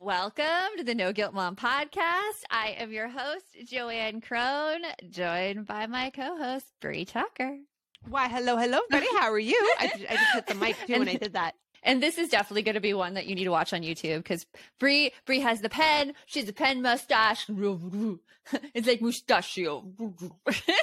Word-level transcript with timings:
Welcome 0.00 0.76
to 0.76 0.84
the 0.84 0.94
No 0.94 1.12
Guilt 1.12 1.34
Mom 1.34 1.56
podcast. 1.56 2.44
I 2.52 2.76
am 2.78 2.92
your 2.92 3.08
host, 3.08 3.44
Joanne 3.64 4.20
Crone, 4.20 4.82
joined 5.10 5.66
by 5.66 5.88
my 5.88 6.10
co 6.10 6.36
host, 6.36 6.66
Brie 6.80 7.04
Tucker. 7.04 7.58
Why, 8.08 8.28
hello, 8.28 8.56
hello, 8.56 8.78
buddy. 8.90 9.08
How 9.18 9.32
are 9.32 9.40
you? 9.40 9.58
I, 9.80 9.90
I 10.08 10.14
just 10.14 10.34
hit 10.34 10.46
the 10.46 10.54
mic 10.54 10.76
too 10.86 10.92
and, 10.92 11.00
when 11.00 11.08
I 11.08 11.16
did 11.16 11.32
that. 11.32 11.56
And 11.82 12.00
this 12.00 12.16
is 12.16 12.28
definitely 12.28 12.62
going 12.62 12.76
to 12.76 12.80
be 12.80 12.94
one 12.94 13.14
that 13.14 13.26
you 13.26 13.34
need 13.34 13.42
to 13.42 13.50
watch 13.50 13.72
on 13.72 13.82
YouTube 13.82 14.18
because 14.18 14.46
Brie 14.78 15.10
Brie 15.26 15.40
has 15.40 15.62
the 15.62 15.68
pen. 15.68 16.14
She's 16.26 16.48
a 16.48 16.52
pen 16.52 16.80
mustache. 16.80 17.46
it's 18.74 18.86
like 18.86 19.02
mustachio. 19.02 19.84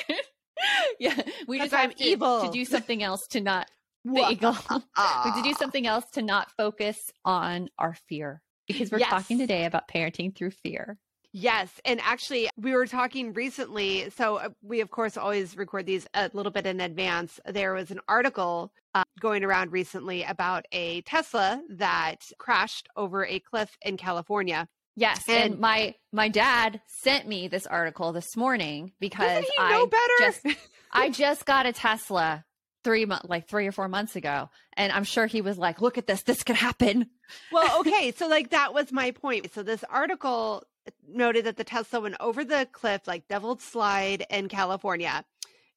yeah, 0.99 1.21
we 1.47 1.59
just 1.59 1.71
have 1.71 1.91
I'm 1.91 1.95
to, 1.95 2.03
evil. 2.03 2.41
to 2.41 2.51
do 2.51 2.65
something 2.65 3.01
else 3.01 3.27
to 3.27 3.39
not 3.39 3.71
the 4.03 4.27
eagle. 4.29 4.57
Ah. 4.97 5.33
to 5.37 5.41
do 5.41 5.53
something 5.53 5.87
else 5.87 6.03
to 6.11 6.21
not 6.21 6.51
focus 6.57 7.13
on 7.23 7.69
our 7.79 7.93
fear 8.09 8.41
because 8.67 8.91
we're 8.91 8.99
yes. 8.99 9.09
talking 9.09 9.37
today 9.37 9.65
about 9.65 9.87
parenting 9.87 10.35
through 10.35 10.51
fear. 10.51 10.97
Yes. 11.37 11.69
And 11.83 11.99
actually, 12.01 12.49
we 12.57 12.73
were 12.73 12.87
talking 12.87 13.33
recently. 13.33 14.09
So, 14.11 14.37
uh, 14.37 14.49
we, 14.61 14.79
of 14.79 14.89
course, 14.89 15.17
always 15.17 15.57
record 15.57 15.85
these 15.85 16.07
a 16.13 16.29
little 16.33 16.51
bit 16.51 16.65
in 16.65 16.79
advance. 16.79 17.41
There 17.45 17.73
was 17.73 17.91
an 17.91 17.99
article 18.07 18.71
uh, 18.93 19.03
going 19.19 19.43
around 19.43 19.73
recently 19.73 20.23
about 20.23 20.65
a 20.71 21.01
Tesla 21.01 21.61
that 21.71 22.21
crashed 22.37 22.87
over 22.95 23.25
a 23.25 23.39
cliff 23.39 23.77
in 23.81 23.97
California. 23.97 24.69
Yes, 24.95 25.27
and, 25.27 25.53
and, 25.53 25.59
my 25.59 25.95
my 26.13 26.29
dad 26.29 26.79
sent 26.87 27.27
me 27.27 27.49
this 27.49 27.67
article 27.67 28.13
this 28.13 28.37
morning 28.37 28.93
because 29.01 29.43
he 29.43 29.51
I 29.59 29.87
just 30.19 30.47
I 30.93 31.09
just 31.09 31.45
got 31.45 31.65
a 31.65 31.73
Tesla 31.73 32.45
three 32.85 33.03
months 33.03 33.25
like 33.27 33.49
three 33.49 33.67
or 33.67 33.73
four 33.73 33.89
months 33.89 34.15
ago, 34.15 34.49
and 34.77 34.93
I'm 34.93 35.03
sure 35.03 35.25
he 35.25 35.41
was 35.41 35.57
like, 35.57 35.81
"Look 35.81 35.97
at 35.97 36.07
this, 36.07 36.21
this 36.23 36.43
could 36.43 36.55
happen." 36.55 37.09
Well, 37.51 37.79
okay, 37.81 38.13
so 38.15 38.27
like 38.29 38.51
that 38.51 38.73
was 38.73 38.93
my 38.93 39.11
point. 39.11 39.53
So 39.53 39.61
this 39.63 39.83
article 39.89 40.63
noted 41.05 41.45
that 41.45 41.57
the 41.57 41.65
Tesla 41.65 41.99
went 41.99 42.15
over 42.21 42.45
the 42.45 42.67
cliff, 42.71 43.01
like 43.07 43.27
Devil's 43.27 43.63
Slide 43.63 44.25
in 44.29 44.47
California, 44.47 45.25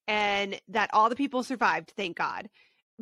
and 0.06 0.60
that 0.68 0.90
all 0.92 1.08
the 1.08 1.16
people 1.16 1.42
survived. 1.42 1.94
Thank 1.96 2.16
God 2.16 2.48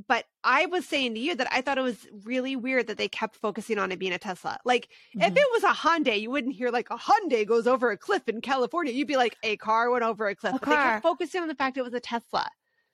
but 0.08 0.26
I 0.44 0.66
was 0.66 0.86
saying 0.86 1.14
to 1.14 1.20
you 1.20 1.34
that 1.36 1.48
I 1.50 1.62
thought 1.62 1.78
it 1.78 1.82
was 1.82 2.06
really 2.24 2.54
weird 2.54 2.86
that 2.88 2.98
they 2.98 3.08
kept 3.08 3.36
focusing 3.36 3.78
on 3.78 3.90
it 3.92 3.98
being 3.98 4.12
a 4.12 4.18
Tesla. 4.18 4.58
Like 4.64 4.88
mm-hmm. 5.16 5.22
if 5.22 5.32
it 5.34 5.48
was 5.52 5.64
a 5.64 5.68
Hyundai, 5.68 6.20
you 6.20 6.30
wouldn't 6.30 6.54
hear 6.54 6.70
like 6.70 6.88
a 6.90 6.96
Hyundai 6.96 7.46
goes 7.46 7.66
over 7.66 7.90
a 7.90 7.96
cliff 7.96 8.28
in 8.28 8.40
California. 8.40 8.92
You'd 8.92 9.08
be 9.08 9.16
like 9.16 9.36
a 9.42 9.56
car 9.56 9.90
went 9.90 10.04
over 10.04 10.26
a 10.28 10.34
cliff. 10.34 10.54
A 10.54 10.58
but 10.58 10.62
car. 10.62 10.74
they 10.74 10.82
kept 10.82 11.02
focusing 11.02 11.42
on 11.42 11.48
the 11.48 11.54
fact 11.54 11.78
it 11.78 11.82
was 11.82 11.94
a 11.94 12.00
Tesla. 12.00 12.46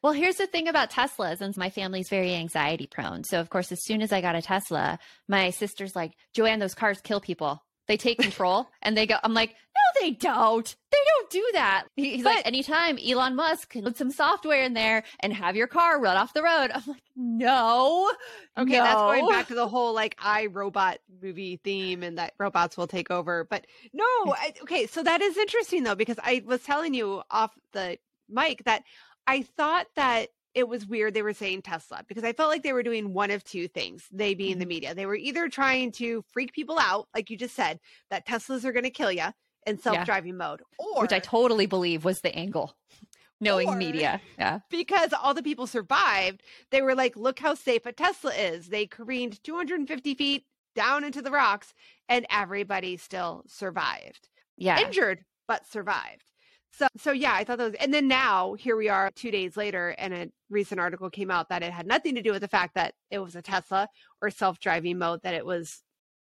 Well, 0.02 0.12
here's 0.12 0.36
the 0.36 0.48
thing 0.48 0.66
about 0.66 0.90
Teslas, 0.90 1.40
and 1.40 1.56
my 1.56 1.70
family's 1.70 2.08
very 2.08 2.34
anxiety 2.34 2.88
prone. 2.88 3.22
So, 3.22 3.38
of 3.38 3.50
course, 3.50 3.70
as 3.70 3.84
soon 3.84 4.02
as 4.02 4.12
I 4.12 4.20
got 4.20 4.34
a 4.34 4.42
Tesla, 4.42 4.98
my 5.28 5.50
sister's 5.50 5.94
like, 5.94 6.12
Joanne, 6.34 6.58
those 6.58 6.74
cars 6.74 7.00
kill 7.00 7.20
people. 7.20 7.62
They 7.86 7.96
take 7.96 8.18
control 8.20 8.68
and 8.80 8.96
they 8.96 9.06
go, 9.06 9.16
I'm 9.22 9.34
like, 9.34 9.50
no, 9.50 10.00
they 10.00 10.10
don't. 10.10 10.76
They 10.90 10.98
don't 11.14 11.30
do 11.30 11.50
that. 11.54 11.84
He's 11.94 12.24
but, 12.24 12.36
like, 12.36 12.46
anytime 12.46 12.98
Elon 12.98 13.36
Musk 13.36 13.70
can 13.70 13.84
put 13.84 13.96
some 13.96 14.10
software 14.10 14.62
in 14.62 14.74
there 14.74 15.04
and 15.20 15.32
have 15.32 15.56
your 15.56 15.66
car 15.68 16.00
run 16.00 16.16
off 16.16 16.34
the 16.34 16.42
road. 16.42 16.70
I'm 16.74 16.82
like, 16.86 17.02
no. 17.14 18.10
Okay, 18.58 18.72
no. 18.72 18.82
that's 18.82 18.94
going 18.94 19.28
back 19.28 19.48
to 19.48 19.54
the 19.54 19.68
whole 19.68 19.94
like 19.94 20.16
I 20.18 20.46
robot 20.46 20.98
movie 21.22 21.60
theme 21.62 22.02
and 22.02 22.18
that 22.18 22.34
robots 22.38 22.76
will 22.76 22.88
take 22.88 23.10
over. 23.10 23.44
But 23.44 23.66
no, 23.92 24.04
I, 24.04 24.52
okay, 24.62 24.86
so 24.86 25.02
that 25.02 25.22
is 25.22 25.36
interesting 25.36 25.84
though, 25.84 25.94
because 25.94 26.18
I 26.22 26.42
was 26.44 26.62
telling 26.62 26.94
you 26.94 27.22
off 27.30 27.52
the 27.72 27.98
mic 28.28 28.64
that 28.64 28.82
I 29.26 29.42
thought 29.42 29.86
that 29.96 30.28
it 30.54 30.68
was 30.68 30.86
weird 30.86 31.14
they 31.14 31.22
were 31.22 31.32
saying 31.32 31.62
Tesla 31.62 32.04
because 32.06 32.24
I 32.24 32.32
felt 32.32 32.50
like 32.50 32.62
they 32.62 32.72
were 32.72 32.82
doing 32.82 33.14
one 33.14 33.30
of 33.30 33.42
two 33.44 33.68
things, 33.68 34.06
they 34.12 34.34
being 34.34 34.58
the 34.58 34.64
mm-hmm. 34.64 34.68
media. 34.68 34.94
They 34.94 35.06
were 35.06 35.16
either 35.16 35.48
trying 35.48 35.92
to 35.92 36.24
freak 36.32 36.52
people 36.52 36.78
out, 36.78 37.08
like 37.14 37.30
you 37.30 37.36
just 37.36 37.54
said, 37.54 37.80
that 38.10 38.26
Teslas 38.26 38.64
are 38.64 38.72
going 38.72 38.84
to 38.84 38.90
kill 38.90 39.12
you 39.12 39.26
in 39.66 39.78
self 39.78 40.04
driving 40.04 40.32
yeah. 40.32 40.48
mode, 40.48 40.62
or 40.78 41.02
which 41.02 41.12
I 41.12 41.20
totally 41.20 41.66
believe 41.66 42.04
was 42.04 42.20
the 42.20 42.34
angle. 42.34 42.74
Knowing 43.40 43.68
or, 43.70 43.74
media. 43.74 44.20
Yeah. 44.38 44.60
Because 44.70 45.12
all 45.12 45.34
the 45.34 45.42
people 45.42 45.66
survived, 45.66 46.44
they 46.70 46.80
were 46.80 46.94
like, 46.94 47.16
look 47.16 47.40
how 47.40 47.54
safe 47.54 47.84
a 47.86 47.92
Tesla 47.92 48.32
is. 48.32 48.68
They 48.68 48.86
careened 48.86 49.42
250 49.42 50.14
feet 50.14 50.44
down 50.76 51.02
into 51.02 51.20
the 51.20 51.32
rocks 51.32 51.74
and 52.08 52.24
everybody 52.30 52.96
still 52.96 53.42
survived. 53.48 54.28
Yeah. 54.56 54.80
Injured, 54.80 55.24
but 55.48 55.66
survived. 55.66 56.30
So, 56.74 56.86
so 56.96 57.12
yeah, 57.12 57.34
I 57.34 57.44
thought 57.44 57.58
that 57.58 57.72
was, 57.72 57.74
and 57.80 57.92
then 57.92 58.08
now 58.08 58.54
here 58.54 58.76
we 58.76 58.88
are 58.88 59.10
two 59.10 59.30
days 59.30 59.56
later, 59.56 59.94
and 59.98 60.14
a 60.14 60.30
recent 60.48 60.80
article 60.80 61.10
came 61.10 61.30
out 61.30 61.50
that 61.50 61.62
it 61.62 61.72
had 61.72 61.86
nothing 61.86 62.14
to 62.14 62.22
do 62.22 62.32
with 62.32 62.40
the 62.40 62.48
fact 62.48 62.74
that 62.74 62.94
it 63.10 63.18
was 63.18 63.36
a 63.36 63.42
Tesla 63.42 63.88
or 64.22 64.30
self 64.30 64.58
driving 64.58 64.98
mode, 64.98 65.22
that 65.22 65.34
it 65.34 65.44
was 65.44 65.82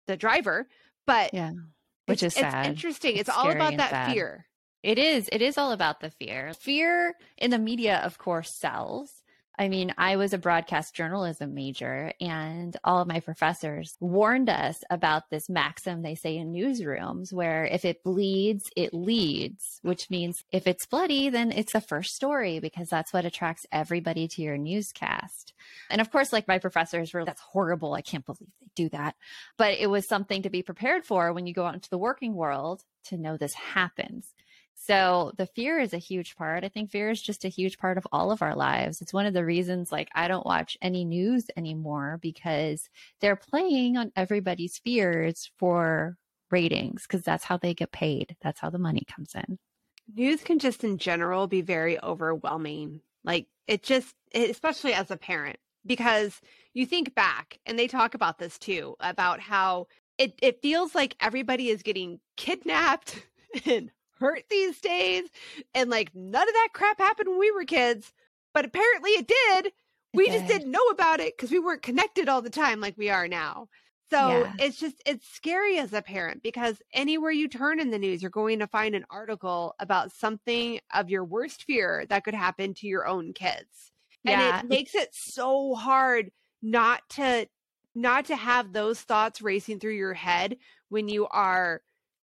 the 0.06 0.16
driver. 0.16 0.68
But 1.06 1.34
yeah, 1.34 1.52
which 2.06 2.22
is 2.22 2.34
sad. 2.34 2.66
It's 2.66 2.68
interesting. 2.68 3.16
It's, 3.16 3.28
it's 3.28 3.36
all 3.36 3.50
about 3.50 3.76
that 3.76 3.90
sad. 3.90 4.12
fear. 4.12 4.46
It 4.82 4.98
is. 4.98 5.28
It 5.32 5.42
is 5.42 5.58
all 5.58 5.72
about 5.72 6.00
the 6.00 6.10
fear. 6.10 6.52
Fear 6.54 7.14
in 7.38 7.50
the 7.50 7.58
media, 7.58 7.98
of 8.04 8.18
course, 8.18 8.52
sells. 8.52 9.22
I 9.58 9.68
mean, 9.68 9.94
I 9.96 10.16
was 10.16 10.34
a 10.34 10.38
broadcast 10.38 10.94
journalism 10.94 11.54
major, 11.54 12.12
and 12.20 12.76
all 12.84 13.00
of 13.00 13.08
my 13.08 13.20
professors 13.20 13.96
warned 14.00 14.50
us 14.50 14.76
about 14.90 15.30
this 15.30 15.48
maxim 15.48 16.02
they 16.02 16.14
say 16.14 16.36
in 16.36 16.52
newsrooms 16.52 17.32
where 17.32 17.64
if 17.64 17.84
it 17.86 18.02
bleeds, 18.04 18.64
it 18.76 18.92
leads, 18.92 19.80
which 19.82 20.10
means 20.10 20.44
if 20.52 20.66
it's 20.66 20.86
bloody, 20.86 21.30
then 21.30 21.52
it's 21.52 21.72
the 21.72 21.80
first 21.80 22.14
story 22.14 22.58
because 22.58 22.88
that's 22.88 23.14
what 23.14 23.24
attracts 23.24 23.64
everybody 23.72 24.28
to 24.28 24.42
your 24.42 24.58
newscast. 24.58 25.54
And 25.88 26.02
of 26.02 26.10
course, 26.10 26.32
like 26.32 26.46
my 26.46 26.58
professors 26.58 27.14
were, 27.14 27.24
that's 27.24 27.40
horrible. 27.40 27.94
I 27.94 28.02
can't 28.02 28.26
believe 28.26 28.50
they 28.60 28.84
do 28.84 28.88
that. 28.90 29.16
But 29.56 29.78
it 29.78 29.88
was 29.88 30.06
something 30.06 30.42
to 30.42 30.50
be 30.50 30.62
prepared 30.62 31.04
for 31.06 31.32
when 31.32 31.46
you 31.46 31.54
go 31.54 31.64
out 31.64 31.74
into 31.74 31.90
the 31.90 31.98
working 31.98 32.34
world 32.34 32.82
to 33.04 33.16
know 33.16 33.36
this 33.36 33.54
happens. 33.54 34.34
So 34.78 35.32
the 35.36 35.46
fear 35.46 35.80
is 35.80 35.94
a 35.94 35.98
huge 35.98 36.36
part. 36.36 36.62
I 36.62 36.68
think 36.68 36.90
fear 36.90 37.10
is 37.10 37.20
just 37.20 37.44
a 37.44 37.48
huge 37.48 37.78
part 37.78 37.98
of 37.98 38.06
all 38.12 38.30
of 38.30 38.42
our 38.42 38.54
lives. 38.54 39.00
It's 39.00 39.12
one 39.12 39.26
of 39.26 39.34
the 39.34 39.44
reasons 39.44 39.90
like 39.90 40.08
I 40.14 40.28
don't 40.28 40.46
watch 40.46 40.76
any 40.82 41.04
news 41.04 41.46
anymore 41.56 42.18
because 42.20 42.88
they're 43.20 43.36
playing 43.36 43.96
on 43.96 44.12
everybody's 44.14 44.78
fears 44.78 45.50
for 45.56 46.18
ratings 46.50 47.02
because 47.02 47.22
that's 47.22 47.44
how 47.44 47.56
they 47.56 47.74
get 47.74 47.90
paid. 47.90 48.36
That's 48.42 48.60
how 48.60 48.70
the 48.70 48.78
money 48.78 49.02
comes 49.08 49.34
in. 49.34 49.58
News 50.14 50.42
can 50.42 50.58
just 50.58 50.84
in 50.84 50.98
general 50.98 51.46
be 51.46 51.62
very 51.62 52.00
overwhelming. 52.02 53.00
Like 53.24 53.46
it 53.66 53.82
just, 53.82 54.14
especially 54.34 54.92
as 54.92 55.10
a 55.10 55.16
parent, 55.16 55.58
because 55.84 56.40
you 56.74 56.86
think 56.86 57.14
back 57.14 57.58
and 57.66 57.78
they 57.78 57.88
talk 57.88 58.14
about 58.14 58.38
this 58.38 58.58
too 58.58 58.94
about 59.00 59.40
how 59.40 59.88
it, 60.18 60.34
it 60.42 60.62
feels 60.62 60.94
like 60.94 61.16
everybody 61.18 61.70
is 61.70 61.82
getting 61.82 62.20
kidnapped 62.36 63.26
and 63.64 63.90
hurt 64.18 64.44
these 64.50 64.80
days. 64.80 65.24
And 65.74 65.90
like 65.90 66.14
none 66.14 66.48
of 66.48 66.54
that 66.54 66.68
crap 66.72 66.98
happened 66.98 67.28
when 67.28 67.38
we 67.38 67.50
were 67.50 67.64
kids, 67.64 68.12
but 68.54 68.64
apparently 68.64 69.10
it 69.10 69.28
did. 69.28 69.72
We 70.14 70.30
just 70.30 70.46
didn't 70.46 70.70
know 70.70 70.86
about 70.90 71.20
it 71.20 71.36
because 71.36 71.50
we 71.50 71.58
weren't 71.58 71.82
connected 71.82 72.28
all 72.28 72.40
the 72.40 72.48
time 72.48 72.80
like 72.80 72.96
we 72.96 73.10
are 73.10 73.28
now. 73.28 73.68
So 74.08 74.16
yeah. 74.16 74.52
it's 74.60 74.78
just, 74.78 75.02
it's 75.04 75.28
scary 75.28 75.78
as 75.78 75.92
a 75.92 76.00
parent 76.00 76.42
because 76.42 76.80
anywhere 76.94 77.32
you 77.32 77.48
turn 77.48 77.80
in 77.80 77.90
the 77.90 77.98
news, 77.98 78.22
you're 78.22 78.30
going 78.30 78.60
to 78.60 78.66
find 78.66 78.94
an 78.94 79.04
article 79.10 79.74
about 79.78 80.12
something 80.12 80.80
of 80.94 81.10
your 81.10 81.24
worst 81.24 81.64
fear 81.64 82.06
that 82.08 82.24
could 82.24 82.34
happen 82.34 82.72
to 82.74 82.86
your 82.86 83.06
own 83.06 83.32
kids. 83.32 83.92
Yeah. 84.22 84.60
And 84.60 84.64
it 84.64 84.68
makes 84.70 84.94
it 84.94 85.10
so 85.12 85.74
hard 85.74 86.30
not 86.62 87.02
to, 87.10 87.48
not 87.94 88.26
to 88.26 88.36
have 88.36 88.72
those 88.72 89.00
thoughts 89.00 89.42
racing 89.42 89.80
through 89.80 89.96
your 89.96 90.14
head 90.14 90.56
when 90.88 91.08
you 91.08 91.26
are 91.26 91.82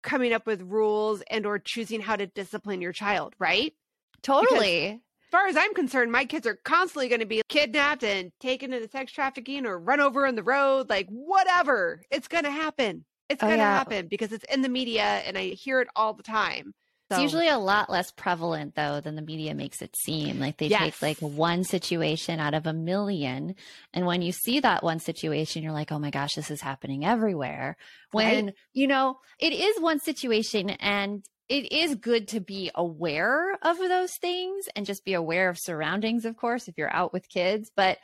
coming 0.04 0.34
up 0.34 0.46
with 0.46 0.62
rules 0.62 1.24
and 1.30 1.46
or 1.46 1.60
choosing 1.60 2.02
how 2.02 2.16
to 2.16 2.28
discipline 2.28 2.82
your 2.82 2.94
child, 2.94 3.34
right? 3.40 3.74
Totally. 4.22 4.88
Because 4.88 4.94
as 4.94 5.32
far 5.32 5.48
as 5.48 5.58
I'm 5.58 5.74
concerned, 5.74 6.12
my 6.12 6.26
kids 6.26 6.46
are 6.46 6.60
constantly 6.64 7.10
going 7.10 7.22
to 7.22 7.26
be 7.26 7.42
kidnapped 7.50 8.04
and 8.04 8.32
taken 8.40 8.74
into 8.74 8.90
sex 8.90 9.12
trafficking 9.12 9.66
or 9.66 9.80
run 9.80 10.00
over 10.00 10.28
on 10.28 10.36
the 10.36 10.44
road, 10.44 10.90
like 10.90 11.08
whatever. 11.10 12.02
It's 12.12 12.28
going 12.28 12.44
to 12.44 12.52
happen. 12.52 13.06
It's 13.30 13.42
oh, 13.42 13.48
going 13.48 13.58
to 13.58 13.64
yeah. 13.64 13.78
happen 13.78 14.08
because 14.08 14.32
it's 14.32 14.46
in 14.54 14.62
the 14.62 14.70
media 14.70 15.04
and 15.04 15.38
I 15.38 15.48
hear 15.48 15.82
it 15.82 15.88
all 15.96 16.14
the 16.14 16.24
time. 16.24 16.74
So. 17.14 17.22
It's 17.22 17.34
usually 17.34 17.50
a 17.50 17.58
lot 17.58 17.90
less 17.90 18.12
prevalent 18.12 18.76
though 18.76 19.02
than 19.02 19.16
the 19.16 19.22
media 19.22 19.54
makes 19.54 19.82
it 19.82 19.96
seem. 19.96 20.40
Like 20.40 20.58
they 20.58 20.68
yes. 20.68 20.82
take 20.82 21.02
like 21.02 21.18
one 21.20 21.64
situation 21.64 22.40
out 22.40 22.54
of 22.54 22.66
a 22.66 22.74
million. 22.74 23.56
And 23.94 24.06
when 24.06 24.22
you 24.22 24.32
see 24.32 24.60
that 24.60 24.84
one 24.84 25.00
situation, 25.00 25.64
you're 25.64 25.72
like, 25.72 25.92
oh 25.92 26.00
my 26.00 26.10
gosh, 26.10 26.36
this 26.36 26.52
is 26.52 26.62
happening 26.62 27.06
everywhere. 27.06 27.78
When, 28.12 28.46
right? 28.46 28.56
you 28.74 28.88
know, 28.88 29.20
it 29.40 29.54
is 29.54 29.80
one 29.80 30.00
situation 30.00 30.70
and 30.70 31.24
it 31.50 31.72
is 31.72 31.96
good 31.96 32.30
to 32.30 32.40
be 32.40 32.72
aware 32.74 33.58
of 33.62 33.78
those 33.78 34.14
things 34.16 34.66
and 34.76 34.86
just 34.86 35.06
be 35.06 35.14
aware 35.14 35.50
of 35.50 35.60
surroundings, 35.60 36.26
of 36.26 36.38
course, 36.38 36.68
if 36.68 36.78
you're 36.78 36.94
out 36.94 37.14
with 37.14 37.30
kids, 37.30 37.70
but 37.76 37.98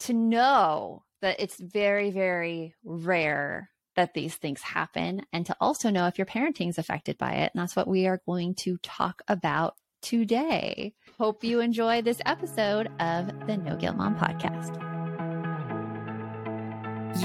to 0.00 0.12
know 0.12 1.04
that 1.20 1.40
it's 1.40 1.58
very, 1.60 2.10
very 2.10 2.74
rare 2.84 3.70
that 3.98 4.14
these 4.14 4.36
things 4.36 4.62
happen 4.62 5.22
and 5.32 5.44
to 5.44 5.56
also 5.60 5.90
know 5.90 6.06
if 6.06 6.18
your 6.18 6.24
parenting 6.24 6.68
is 6.68 6.78
affected 6.78 7.18
by 7.18 7.32
it. 7.32 7.50
And 7.52 7.60
that's 7.60 7.74
what 7.74 7.88
we 7.88 8.06
are 8.06 8.22
going 8.26 8.54
to 8.60 8.76
talk 8.76 9.22
about 9.26 9.74
today. 10.02 10.94
Hope 11.18 11.42
you 11.42 11.58
enjoy 11.58 12.02
this 12.02 12.20
episode 12.24 12.92
of 13.00 13.26
the 13.48 13.56
No 13.56 13.74
Guilt 13.74 13.96
Mom 13.96 14.16
podcast. 14.16 14.76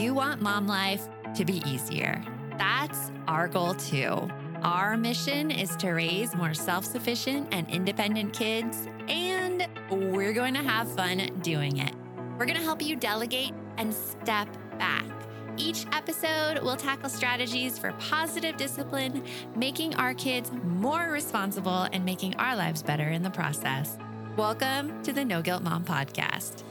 You 0.01 0.15
want 0.15 0.41
mom 0.41 0.65
life 0.65 1.07
to 1.35 1.45
be 1.45 1.61
easier. 1.67 2.23
That's 2.57 3.11
our 3.27 3.47
goal 3.47 3.75
too. 3.75 4.27
Our 4.63 4.97
mission 4.97 5.51
is 5.51 5.75
to 5.75 5.91
raise 5.91 6.33
more 6.33 6.55
self 6.55 6.85
sufficient 6.85 7.49
and 7.51 7.69
independent 7.69 8.33
kids, 8.33 8.87
and 9.07 9.67
we're 9.91 10.33
going 10.33 10.55
to 10.55 10.63
have 10.63 10.91
fun 10.95 11.29
doing 11.43 11.77
it. 11.77 11.93
We're 12.39 12.45
going 12.45 12.57
to 12.57 12.63
help 12.63 12.81
you 12.81 12.95
delegate 12.95 13.53
and 13.77 13.93
step 13.93 14.47
back 14.79 15.22
each 15.57 15.85
episode, 15.91 16.59
we'll 16.63 16.75
tackle 16.75 17.09
strategies 17.09 17.77
for 17.77 17.91
positive 17.93 18.57
discipline, 18.57 19.23
making 19.55 19.95
our 19.95 20.13
kids 20.13 20.51
more 20.63 21.11
responsible 21.11 21.87
and 21.91 22.03
making 22.03 22.35
our 22.35 22.55
lives 22.55 22.81
better 22.81 23.09
in 23.09 23.23
the 23.23 23.29
process. 23.29 23.97
Welcome 24.35 25.03
to 25.03 25.13
the 25.13 25.23
No 25.23 25.41
Guilt 25.41 25.63
Mom 25.63 25.85
Podcast. 25.85 26.63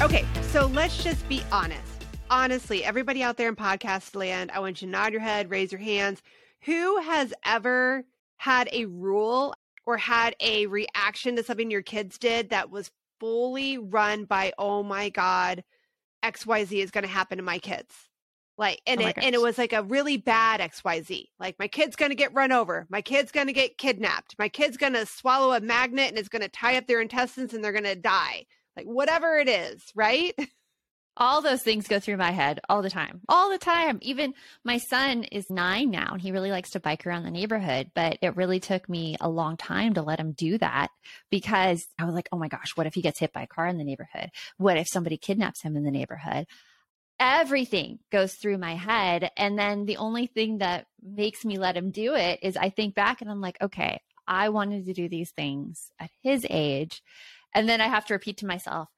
Okay, 0.00 0.24
so 0.42 0.66
let's 0.66 1.02
just 1.02 1.28
be 1.28 1.42
honest. 1.50 2.06
Honestly, 2.30 2.84
everybody 2.84 3.22
out 3.22 3.36
there 3.36 3.48
in 3.48 3.56
podcast 3.56 4.14
land, 4.14 4.50
I 4.52 4.60
want 4.60 4.80
you 4.80 4.86
to 4.86 4.92
nod 4.92 5.12
your 5.12 5.20
head, 5.20 5.50
raise 5.50 5.72
your 5.72 5.80
hands. 5.80 6.22
Who 6.62 7.00
has 7.00 7.34
ever 7.44 8.04
had 8.36 8.68
a 8.72 8.86
rule 8.86 9.54
or 9.86 9.96
had 9.96 10.34
a 10.40 10.66
reaction 10.66 11.36
to 11.36 11.42
something 11.42 11.70
your 11.70 11.82
kids 11.82 12.18
did 12.18 12.50
that 12.50 12.70
was 12.70 12.90
fully 13.20 13.78
run 13.78 14.24
by 14.24 14.52
oh 14.58 14.82
my 14.82 15.08
god 15.08 15.64
xyz 16.24 16.82
is 16.82 16.90
going 16.90 17.04
to 17.04 17.10
happen 17.10 17.38
to 17.38 17.44
my 17.44 17.58
kids. 17.58 17.94
Like 18.56 18.80
and 18.86 19.02
oh 19.02 19.06
it 19.08 19.16
gosh. 19.16 19.24
and 19.24 19.34
it 19.34 19.40
was 19.40 19.58
like 19.58 19.72
a 19.72 19.82
really 19.82 20.16
bad 20.16 20.60
xyz 20.60 21.26
like 21.40 21.58
my 21.58 21.66
kid's 21.66 21.96
going 21.96 22.10
to 22.10 22.16
get 22.16 22.34
run 22.34 22.52
over. 22.52 22.86
My 22.88 23.00
kid's 23.00 23.32
going 23.32 23.48
to 23.48 23.52
get 23.52 23.78
kidnapped. 23.78 24.36
My 24.38 24.48
kid's 24.48 24.76
going 24.76 24.92
to 24.92 25.06
swallow 25.06 25.54
a 25.54 25.60
magnet 25.60 26.08
and 26.08 26.18
it's 26.18 26.28
going 26.28 26.42
to 26.42 26.48
tie 26.48 26.76
up 26.76 26.86
their 26.86 27.00
intestines 27.00 27.52
and 27.52 27.64
they're 27.64 27.72
going 27.72 27.84
to 27.84 27.96
die. 27.96 28.46
Like 28.76 28.86
whatever 28.86 29.36
it 29.38 29.48
is 29.48 29.82
right 29.94 30.34
All 31.16 31.42
those 31.42 31.62
things 31.62 31.86
go 31.86 32.00
through 32.00 32.16
my 32.16 32.32
head 32.32 32.60
all 32.68 32.82
the 32.82 32.90
time, 32.90 33.20
all 33.28 33.50
the 33.50 33.58
time. 33.58 33.98
Even 34.02 34.34
my 34.64 34.78
son 34.78 35.22
is 35.24 35.48
nine 35.48 35.90
now 35.90 36.10
and 36.12 36.20
he 36.20 36.32
really 36.32 36.50
likes 36.50 36.70
to 36.70 36.80
bike 36.80 37.06
around 37.06 37.22
the 37.22 37.30
neighborhood, 37.30 37.92
but 37.94 38.18
it 38.20 38.36
really 38.36 38.58
took 38.58 38.88
me 38.88 39.16
a 39.20 39.28
long 39.28 39.56
time 39.56 39.94
to 39.94 40.02
let 40.02 40.18
him 40.18 40.32
do 40.32 40.58
that 40.58 40.88
because 41.30 41.86
I 41.98 42.04
was 42.04 42.14
like, 42.14 42.28
oh 42.32 42.38
my 42.38 42.48
gosh, 42.48 42.72
what 42.74 42.88
if 42.88 42.94
he 42.94 43.02
gets 43.02 43.20
hit 43.20 43.32
by 43.32 43.42
a 43.42 43.46
car 43.46 43.66
in 43.66 43.78
the 43.78 43.84
neighborhood? 43.84 44.30
What 44.56 44.76
if 44.76 44.88
somebody 44.88 45.16
kidnaps 45.16 45.62
him 45.62 45.76
in 45.76 45.84
the 45.84 45.92
neighborhood? 45.92 46.46
Everything 47.20 48.00
goes 48.10 48.34
through 48.34 48.58
my 48.58 48.74
head. 48.74 49.30
And 49.36 49.56
then 49.56 49.86
the 49.86 49.98
only 49.98 50.26
thing 50.26 50.58
that 50.58 50.86
makes 51.00 51.44
me 51.44 51.58
let 51.58 51.76
him 51.76 51.92
do 51.92 52.14
it 52.14 52.40
is 52.42 52.56
I 52.56 52.70
think 52.70 52.96
back 52.96 53.20
and 53.20 53.30
I'm 53.30 53.40
like, 53.40 53.56
okay, 53.62 54.00
I 54.26 54.48
wanted 54.48 54.86
to 54.86 54.92
do 54.94 55.08
these 55.08 55.30
things 55.30 55.90
at 56.00 56.10
his 56.22 56.44
age. 56.50 57.02
And 57.54 57.68
then 57.68 57.80
I 57.80 57.86
have 57.86 58.06
to 58.06 58.14
repeat 58.14 58.38
to 58.38 58.46
myself, 58.46 58.88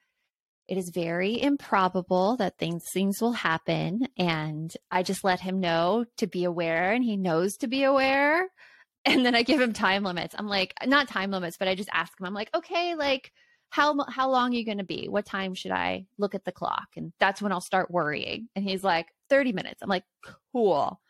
it 0.69 0.77
is 0.77 0.91
very 0.91 1.41
improbable 1.41 2.37
that 2.37 2.59
things 2.59 2.85
things 2.93 3.21
will 3.21 3.33
happen. 3.33 4.09
And 4.17 4.73
i 4.91 5.03
just 5.03 5.25
let 5.25 5.41
him 5.41 5.61
know 5.61 6.05
to 6.19 6.27
be 6.27 6.45
aware 6.45 6.93
and 6.93 7.05
he 7.05 7.17
knows 7.17 7.57
to 7.59 7.67
be 7.69 7.85
aware. 7.85 8.49
And 9.09 9.25
then 9.25 9.37
i 9.37 9.45
give 9.45 9.61
him 9.61 9.73
time 9.73 10.03
limits. 10.03 10.35
I'm 10.37 10.49
like 10.49 10.75
not 10.85 11.07
time 11.07 11.31
limits 11.31 11.57
but 11.57 11.69
i 11.69 11.77
just 11.77 11.89
ask 11.93 12.19
him. 12.19 12.27
I'm 12.27 12.35
like 12.35 12.51
okay 12.55 12.96
like 12.96 13.31
how 13.70 13.94
how 14.08 14.31
long 14.31 14.51
are 14.51 14.56
you 14.56 14.65
going 14.65 14.79
to 14.79 14.85
be? 14.85 15.06
What 15.08 15.27
time 15.27 15.55
should 15.55 15.70
i 15.70 16.06
look 16.19 16.35
at 16.35 16.44
the 16.44 16.51
clock? 16.51 16.89
And 16.96 17.13
that's 17.20 17.41
when 17.41 17.53
i'll 17.53 17.61
start 17.61 17.91
worrying. 17.91 18.49
And 18.56 18.65
he's 18.65 18.82
like 18.82 19.06
30 19.31 19.53
minutes. 19.53 19.81
I'm 19.81 19.89
like 19.89 20.05
cool. 20.53 21.01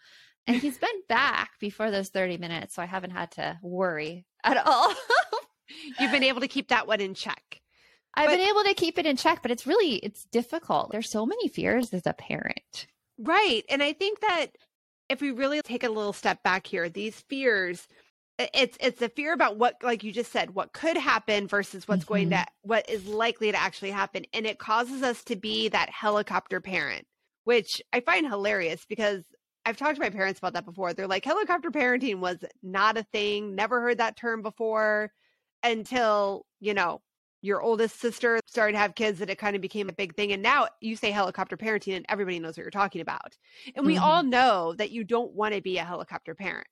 And 0.47 0.59
he's 0.59 0.77
been 0.79 1.03
back 1.09 1.53
before 1.59 1.91
those 1.91 2.11
30 2.11 2.37
minutes 2.37 2.75
so 2.75 2.83
i 2.83 2.87
haven't 2.87 3.13
had 3.13 3.31
to 3.33 3.59
worry 3.63 4.27
at 4.45 4.59
all. 4.67 4.93
You've 5.99 6.13
been 6.13 6.23
able 6.23 6.43
to 6.43 6.49
keep 6.49 6.69
that 6.69 6.87
one 6.87 7.01
in 7.01 7.15
check 7.15 7.63
I've 8.17 8.27
but, 8.27 8.37
been 8.37 8.49
able 8.49 8.65
to 8.65 8.75
keep 8.75 8.99
it 8.99 9.07
in 9.07 9.17
check, 9.17 9.43
but 9.43 9.51
it's 9.51 9.67
really 9.67 9.97
it's 9.97 10.25
difficult. 10.25 10.91
There's 10.93 11.11
so 11.11 11.27
many 11.27 11.49
fears 11.49 11.93
as 11.93 12.07
a 12.07 12.15
parent. 12.15 12.87
Right. 13.19 13.65
And 13.69 13.83
I 13.83 13.93
think 13.93 14.21
that 14.21 14.47
if 15.09 15.21
we 15.21 15.31
really 15.31 15.61
take 15.63 15.85
a 15.85 15.89
little 15.89 16.13
step 16.13 16.43
back 16.43 16.67
here, 16.67 16.89
these 16.89 17.21
fears 17.29 17.87
it's 18.39 18.77
it's 18.81 19.01
a 19.01 19.09
fear 19.09 19.33
about 19.33 19.57
what 19.57 19.77
like 19.83 20.05
you 20.05 20.13
just 20.13 20.31
said 20.31 20.55
what 20.55 20.73
could 20.73 20.97
happen 20.97 21.49
versus 21.49 21.89
what's 21.89 22.05
mm-hmm. 22.05 22.15
going 22.15 22.31
to 22.31 22.45
what 22.63 22.89
is 22.89 23.07
likely 23.07 23.51
to 23.51 23.59
actually 23.59 23.91
happen 23.91 24.25
and 24.35 24.47
it 24.47 24.59
causes 24.59 25.03
us 25.03 25.25
to 25.25 25.37
be 25.37 25.69
that 25.69 25.89
helicopter 25.89 26.61
parent 26.61 27.07
which 27.45 27.81
i 27.93 28.01
find 28.01 28.27
hilarious 28.27 28.85
because 28.87 29.25
i've 29.65 29.77
talked 29.77 29.95
to 29.95 30.03
my 30.03 30.11
parents 30.11 30.39
about 30.39 30.53
that 30.53 30.67
before 30.67 30.93
they're 30.93 31.07
like 31.07 31.25
helicopter 31.25 31.71
parenting 31.71 32.19
was 32.19 32.45
not 32.63 32.99
a 32.99 33.05
thing 33.05 33.55
never 33.55 33.81
heard 33.81 33.99
that 33.99 34.17
term 34.17 34.43
before 34.43 35.11
until 35.63 36.45
you 36.61 36.75
know 36.75 37.01
your 37.47 37.63
oldest 37.63 38.01
sister 38.01 38.41
started 38.47 38.73
to 38.73 38.79
have 38.79 38.95
kids 38.95 39.21
that 39.21 39.31
it 39.31 39.39
kind 39.39 39.55
of 39.55 39.63
became 39.63 39.89
a 39.89 39.93
big 39.93 40.15
thing. 40.17 40.33
And 40.33 40.43
now 40.43 40.67
you 40.81 40.97
say 40.97 41.11
helicopter 41.11 41.57
parenting 41.57 41.97
and 41.97 42.05
everybody 42.09 42.39
knows 42.39 42.57
what 42.57 42.65
you're 42.65 42.71
talking 42.71 43.01
about. 43.01 43.37
And 43.75 43.87
we 43.87 43.95
mm-hmm. 43.95 44.05
all 44.05 44.23
know 44.23 44.75
that 44.75 44.91
you 44.91 45.05
don't 45.05 45.33
want 45.33 45.55
to 45.55 45.63
be 45.63 45.79
a 45.79 45.85
helicopter 45.85 46.35
parent 46.35 46.67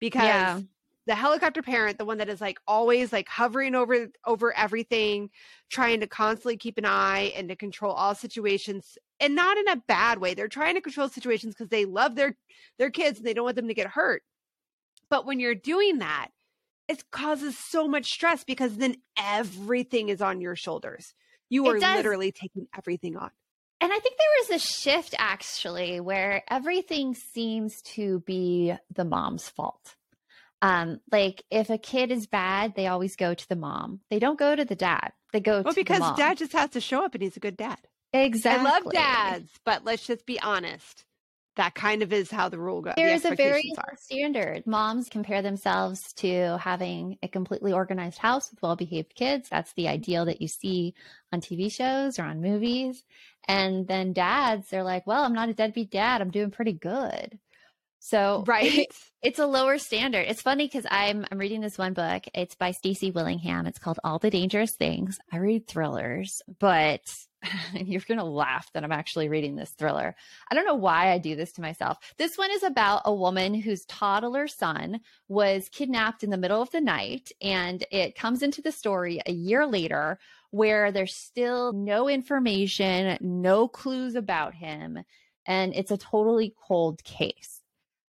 because 0.00 0.22
yeah. 0.22 0.60
the 1.06 1.14
helicopter 1.14 1.60
parent, 1.60 1.98
the 1.98 2.04
one 2.04 2.18
that 2.18 2.28
is 2.28 2.40
like 2.40 2.58
always 2.66 3.12
like 3.12 3.28
hovering 3.28 3.74
over 3.74 4.08
over 4.24 4.56
everything, 4.56 5.30
trying 5.70 6.00
to 6.00 6.06
constantly 6.06 6.56
keep 6.56 6.78
an 6.78 6.86
eye 6.86 7.32
and 7.36 7.48
to 7.48 7.56
control 7.56 7.92
all 7.92 8.14
situations 8.14 8.96
and 9.18 9.34
not 9.34 9.58
in 9.58 9.68
a 9.68 9.82
bad 9.88 10.18
way. 10.18 10.34
They're 10.34 10.48
trying 10.48 10.76
to 10.76 10.80
control 10.80 11.08
situations 11.08 11.54
because 11.54 11.70
they 11.70 11.84
love 11.84 12.14
their 12.14 12.36
their 12.78 12.90
kids 12.90 13.18
and 13.18 13.26
they 13.26 13.34
don't 13.34 13.44
want 13.44 13.56
them 13.56 13.68
to 13.68 13.74
get 13.74 13.88
hurt. 13.88 14.22
But 15.10 15.26
when 15.26 15.40
you're 15.40 15.54
doing 15.54 15.98
that, 15.98 16.28
it 16.92 17.10
causes 17.10 17.56
so 17.58 17.88
much 17.88 18.06
stress 18.06 18.44
because 18.44 18.76
then 18.76 18.96
everything 19.18 20.10
is 20.10 20.20
on 20.20 20.40
your 20.40 20.54
shoulders. 20.54 21.14
You 21.48 21.66
are 21.66 21.78
literally 21.78 22.32
taking 22.32 22.66
everything 22.76 23.16
on. 23.16 23.30
And 23.80 23.92
I 23.92 23.98
think 23.98 24.16
there 24.16 24.56
was 24.56 24.62
a 24.62 24.66
shift 24.66 25.14
actually 25.18 26.00
where 26.00 26.42
everything 26.48 27.14
seems 27.14 27.82
to 27.94 28.20
be 28.20 28.74
the 28.94 29.04
mom's 29.04 29.48
fault. 29.48 29.96
Um, 30.62 31.00
like 31.10 31.42
if 31.50 31.70
a 31.70 31.78
kid 31.78 32.12
is 32.12 32.28
bad, 32.28 32.74
they 32.76 32.86
always 32.86 33.16
go 33.16 33.34
to 33.34 33.48
the 33.48 33.56
mom. 33.56 34.00
They 34.08 34.20
don't 34.20 34.38
go 34.38 34.54
to 34.54 34.64
the 34.64 34.76
dad. 34.76 35.12
They 35.32 35.40
go 35.40 35.62
well 35.62 35.72
to 35.72 35.80
because 35.80 35.98
the 35.98 36.04
mom. 36.04 36.16
dad 36.16 36.38
just 36.38 36.52
has 36.52 36.70
to 36.70 36.80
show 36.80 37.04
up 37.04 37.14
and 37.14 37.22
he's 37.22 37.36
a 37.36 37.40
good 37.40 37.56
dad. 37.56 37.78
exactly. 38.12 38.66
I 38.66 38.70
love 38.70 38.92
dads, 38.92 39.50
but 39.64 39.84
let's 39.84 40.06
just 40.06 40.24
be 40.26 40.38
honest. 40.40 41.04
That 41.56 41.74
kind 41.74 42.02
of 42.02 42.12
is 42.12 42.30
how 42.30 42.48
the 42.48 42.58
rule 42.58 42.80
goes. 42.80 42.94
There 42.96 43.08
the 43.08 43.14
is 43.14 43.24
a 43.26 43.34
very 43.34 43.72
standard. 43.96 44.66
Moms 44.66 45.10
compare 45.10 45.42
themselves 45.42 46.00
to 46.14 46.56
having 46.58 47.18
a 47.22 47.28
completely 47.28 47.72
organized 47.72 48.18
house 48.18 48.50
with 48.50 48.62
well 48.62 48.76
behaved 48.76 49.14
kids. 49.14 49.48
That's 49.50 49.72
the 49.74 49.88
ideal 49.88 50.24
that 50.24 50.40
you 50.40 50.48
see 50.48 50.94
on 51.30 51.40
TV 51.42 51.70
shows 51.70 52.18
or 52.18 52.22
on 52.22 52.40
movies. 52.40 53.04
And 53.46 53.86
then 53.86 54.14
dads, 54.14 54.68
they're 54.70 54.82
like, 54.82 55.06
well, 55.06 55.24
I'm 55.24 55.34
not 55.34 55.50
a 55.50 55.54
deadbeat 55.54 55.90
dad. 55.90 56.22
I'm 56.22 56.30
doing 56.30 56.50
pretty 56.50 56.72
good. 56.72 57.38
So 57.98 58.44
right. 58.46 58.90
it's 59.22 59.38
a 59.38 59.46
lower 59.46 59.78
standard. 59.78 60.26
It's 60.28 60.42
funny 60.42 60.66
because 60.66 60.86
I'm 60.90 61.24
I'm 61.30 61.38
reading 61.38 61.60
this 61.60 61.78
one 61.78 61.92
book. 61.92 62.24
It's 62.34 62.54
by 62.54 62.72
Stacy 62.72 63.10
Willingham. 63.10 63.66
It's 63.66 63.78
called 63.78 64.00
All 64.02 64.18
the 64.18 64.30
Dangerous 64.30 64.74
Things. 64.74 65.18
I 65.30 65.36
read 65.36 65.68
thrillers, 65.68 66.42
but 66.58 67.02
you're 67.74 68.02
gonna 68.06 68.24
laugh 68.24 68.70
that 68.72 68.84
I'm 68.84 68.92
actually 68.92 69.28
reading 69.28 69.56
this 69.56 69.70
thriller. 69.70 70.14
I 70.50 70.54
don't 70.54 70.66
know 70.66 70.74
why 70.74 71.12
I 71.12 71.18
do 71.18 71.36
this 71.36 71.52
to 71.52 71.60
myself. 71.60 71.98
This 72.18 72.36
one 72.36 72.50
is 72.50 72.62
about 72.62 73.02
a 73.04 73.14
woman 73.14 73.54
whose 73.54 73.84
toddler 73.86 74.48
son 74.48 75.00
was 75.28 75.68
kidnapped 75.70 76.22
in 76.22 76.30
the 76.30 76.36
middle 76.36 76.62
of 76.62 76.70
the 76.70 76.80
night, 76.80 77.32
and 77.40 77.84
it 77.90 78.16
comes 78.16 78.42
into 78.42 78.62
the 78.62 78.72
story 78.72 79.20
a 79.26 79.32
year 79.32 79.66
later 79.66 80.18
where 80.50 80.92
there's 80.92 81.14
still 81.14 81.72
no 81.72 82.08
information, 82.08 83.16
no 83.20 83.66
clues 83.66 84.14
about 84.14 84.54
him, 84.54 84.98
and 85.46 85.74
it's 85.74 85.90
a 85.90 85.96
totally 85.96 86.54
cold 86.66 87.02
case. 87.04 87.60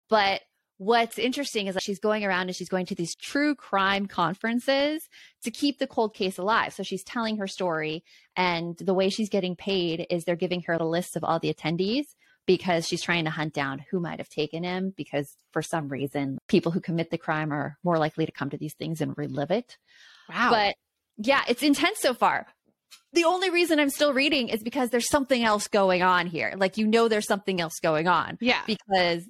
But 0.09 0.41
what's 0.83 1.17
interesting 1.17 1.67
is 1.67 1.75
that 1.75 1.83
she's 1.83 1.99
going 1.99 2.25
around 2.25 2.47
and 2.47 2.55
she's 2.55 2.69
going 2.69 2.85
to 2.87 2.95
these 2.95 3.15
true 3.15 3.55
crime 3.55 4.05
conferences 4.05 5.07
to 5.43 5.51
keep 5.51 5.79
the 5.79 5.87
cold 5.87 6.13
case 6.13 6.37
alive. 6.37 6.73
So 6.73 6.83
she's 6.83 7.03
telling 7.03 7.37
her 7.37 7.47
story, 7.47 8.03
and 8.35 8.77
the 8.77 8.93
way 8.93 9.09
she's 9.09 9.29
getting 9.29 9.55
paid 9.55 10.05
is 10.09 10.23
they're 10.23 10.35
giving 10.35 10.61
her 10.63 10.77
the 10.77 10.85
list 10.85 11.15
of 11.15 11.23
all 11.23 11.39
the 11.39 11.53
attendees 11.53 12.05
because 12.45 12.87
she's 12.87 13.01
trying 13.01 13.23
to 13.23 13.29
hunt 13.29 13.53
down 13.53 13.83
who 13.89 13.99
might 13.99 14.19
have 14.19 14.29
taken 14.29 14.63
him 14.63 14.93
because 14.97 15.37
for 15.51 15.61
some 15.61 15.87
reason 15.87 16.37
people 16.47 16.71
who 16.71 16.81
commit 16.81 17.09
the 17.09 17.17
crime 17.17 17.53
are 17.53 17.77
more 17.83 17.97
likely 17.97 18.25
to 18.25 18.31
come 18.31 18.49
to 18.49 18.57
these 18.57 18.73
things 18.73 18.99
and 18.99 19.17
relive 19.17 19.51
it. 19.51 19.77
Wow. 20.29 20.49
But 20.51 20.75
yeah, 21.17 21.43
it's 21.47 21.63
intense 21.63 21.99
so 22.01 22.13
far. 22.13 22.47
The 23.13 23.23
only 23.25 23.49
reason 23.49 23.79
I'm 23.79 23.89
still 23.89 24.13
reading 24.13 24.49
is 24.49 24.63
because 24.63 24.89
there's 24.89 25.09
something 25.09 25.43
else 25.43 25.67
going 25.67 26.01
on 26.01 26.27
here. 26.27 26.53
Like 26.57 26.77
you 26.77 26.87
know 26.87 27.07
there's 27.07 27.27
something 27.27 27.61
else 27.61 27.79
going 27.81 28.07
on 28.07 28.37
yeah. 28.41 28.61
because 28.65 29.23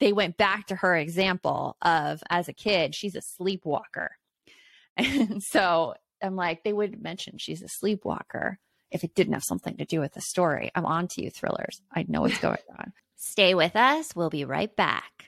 they 0.00 0.12
went 0.12 0.36
back 0.36 0.66
to 0.66 0.76
her 0.76 0.96
example 0.96 1.76
of 1.82 2.22
as 2.30 2.48
a 2.48 2.52
kid, 2.52 2.94
she's 2.94 3.14
a 3.14 3.22
sleepwalker. 3.22 4.12
And 4.96 5.40
so 5.44 5.94
I'm 6.20 6.34
like, 6.34 6.64
they 6.64 6.72
would 6.72 7.00
mention 7.00 7.38
she's 7.38 7.62
a 7.62 7.68
sleepwalker 7.68 8.58
if 8.90 9.04
it 9.04 9.14
didn't 9.14 9.34
have 9.34 9.44
something 9.44 9.76
to 9.76 9.84
do 9.84 10.00
with 10.00 10.14
the 10.14 10.20
story. 10.20 10.72
I'm 10.74 10.86
on 10.86 11.06
to 11.08 11.22
you, 11.22 11.30
thrillers. 11.30 11.80
I 11.92 12.04
know 12.08 12.22
what's 12.22 12.38
going 12.40 12.58
on. 12.76 12.92
Stay 13.16 13.54
with 13.54 13.76
us. 13.76 14.16
We'll 14.16 14.30
be 14.30 14.44
right 14.44 14.74
back. 14.74 15.27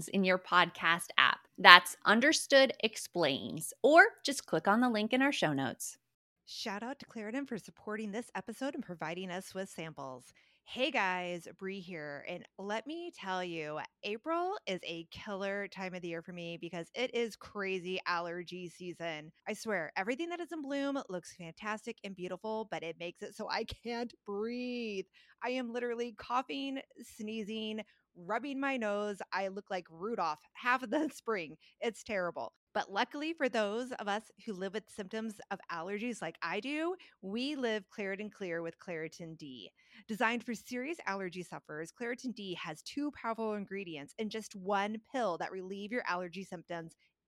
in 0.07 0.23
your 0.23 0.37
podcast 0.37 1.07
app. 1.17 1.47
That's 1.57 1.97
Understood 2.05 2.73
Explains, 2.83 3.73
or 3.83 4.03
just 4.23 4.45
click 4.45 4.67
on 4.67 4.81
the 4.81 4.89
link 4.89 5.13
in 5.13 5.21
our 5.21 5.31
show 5.31 5.53
notes. 5.53 5.97
Shout 6.45 6.83
out 6.83 6.99
to 6.99 7.05
Claritin 7.05 7.47
for 7.47 7.57
supporting 7.57 8.11
this 8.11 8.29
episode 8.35 8.75
and 8.75 8.83
providing 8.83 9.31
us 9.31 9.53
with 9.53 9.69
samples. 9.69 10.33
Hey 10.63 10.89
guys, 10.89 11.47
Brie 11.59 11.81
here. 11.81 12.23
And 12.29 12.45
let 12.57 12.87
me 12.87 13.11
tell 13.13 13.43
you, 13.43 13.79
April 14.03 14.53
is 14.67 14.79
a 14.85 15.05
killer 15.11 15.67
time 15.67 15.93
of 15.93 16.01
the 16.01 16.07
year 16.07 16.21
for 16.21 16.31
me 16.31 16.57
because 16.61 16.87
it 16.95 17.13
is 17.13 17.35
crazy 17.35 17.99
allergy 18.07 18.69
season. 18.69 19.31
I 19.47 19.53
swear, 19.53 19.91
everything 19.97 20.29
that 20.29 20.39
is 20.39 20.51
in 20.53 20.61
bloom 20.61 20.97
looks 21.09 21.35
fantastic 21.35 21.97
and 22.05 22.15
beautiful, 22.15 22.69
but 22.71 22.83
it 22.83 22.95
makes 22.99 23.21
it 23.21 23.35
so 23.35 23.49
I 23.49 23.65
can't 23.83 24.13
breathe. 24.25 25.05
I 25.43 25.49
am 25.49 25.73
literally 25.73 26.15
coughing, 26.17 26.79
sneezing, 27.01 27.81
rubbing 28.15 28.59
my 28.59 28.77
nose. 28.77 29.21
I 29.33 29.47
look 29.47 29.65
like 29.69 29.85
Rudolph 29.89 30.39
half 30.53 30.83
of 30.83 30.89
the 30.89 31.09
spring. 31.13 31.57
It's 31.79 32.03
terrible. 32.03 32.53
But 32.73 32.91
luckily 32.91 33.33
for 33.33 33.49
those 33.49 33.91
of 33.93 34.07
us 34.07 34.23
who 34.45 34.53
live 34.53 34.73
with 34.73 34.83
symptoms 34.87 35.35
of 35.51 35.59
allergies 35.71 36.21
like 36.21 36.37
I 36.41 36.61
do, 36.61 36.95
we 37.21 37.55
live 37.55 37.83
Claritin 37.89 38.31
Clear 38.31 38.61
with 38.61 38.79
Claritin 38.79 39.37
D. 39.37 39.71
Designed 40.07 40.43
for 40.45 40.53
serious 40.53 40.97
allergy 41.05 41.43
sufferers, 41.43 41.91
Claritin 41.91 42.33
D 42.33 42.55
has 42.55 42.81
two 42.81 43.11
powerful 43.11 43.55
ingredients 43.55 44.13
in 44.17 44.29
just 44.29 44.55
one 44.55 44.97
pill 45.11 45.37
that 45.39 45.51
relieve 45.51 45.91
your 45.91 46.03
allergy 46.07 46.45
symptoms 46.45 46.95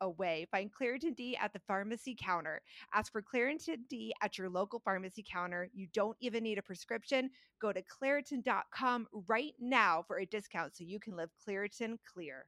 away. 0.00 0.46
Find 0.50 0.70
Claritin 0.72 1.14
D 1.16 1.36
at 1.36 1.52
the 1.52 1.60
pharmacy 1.66 2.16
counter. 2.20 2.60
Ask 2.94 3.12
for 3.12 3.22
Claritin 3.22 3.78
D 3.88 4.12
at 4.22 4.38
your 4.38 4.48
local 4.48 4.80
pharmacy 4.84 5.24
counter. 5.30 5.68
You 5.72 5.86
don't 5.92 6.16
even 6.20 6.42
need 6.42 6.58
a 6.58 6.62
prescription. 6.62 7.30
Go 7.60 7.72
to 7.72 7.82
Claritin.com 7.82 9.06
right 9.28 9.54
now 9.60 10.04
for 10.06 10.18
a 10.18 10.26
discount 10.26 10.76
so 10.76 10.84
you 10.84 10.98
can 11.00 11.16
live 11.16 11.30
Claritin 11.46 11.98
Clear. 12.12 12.46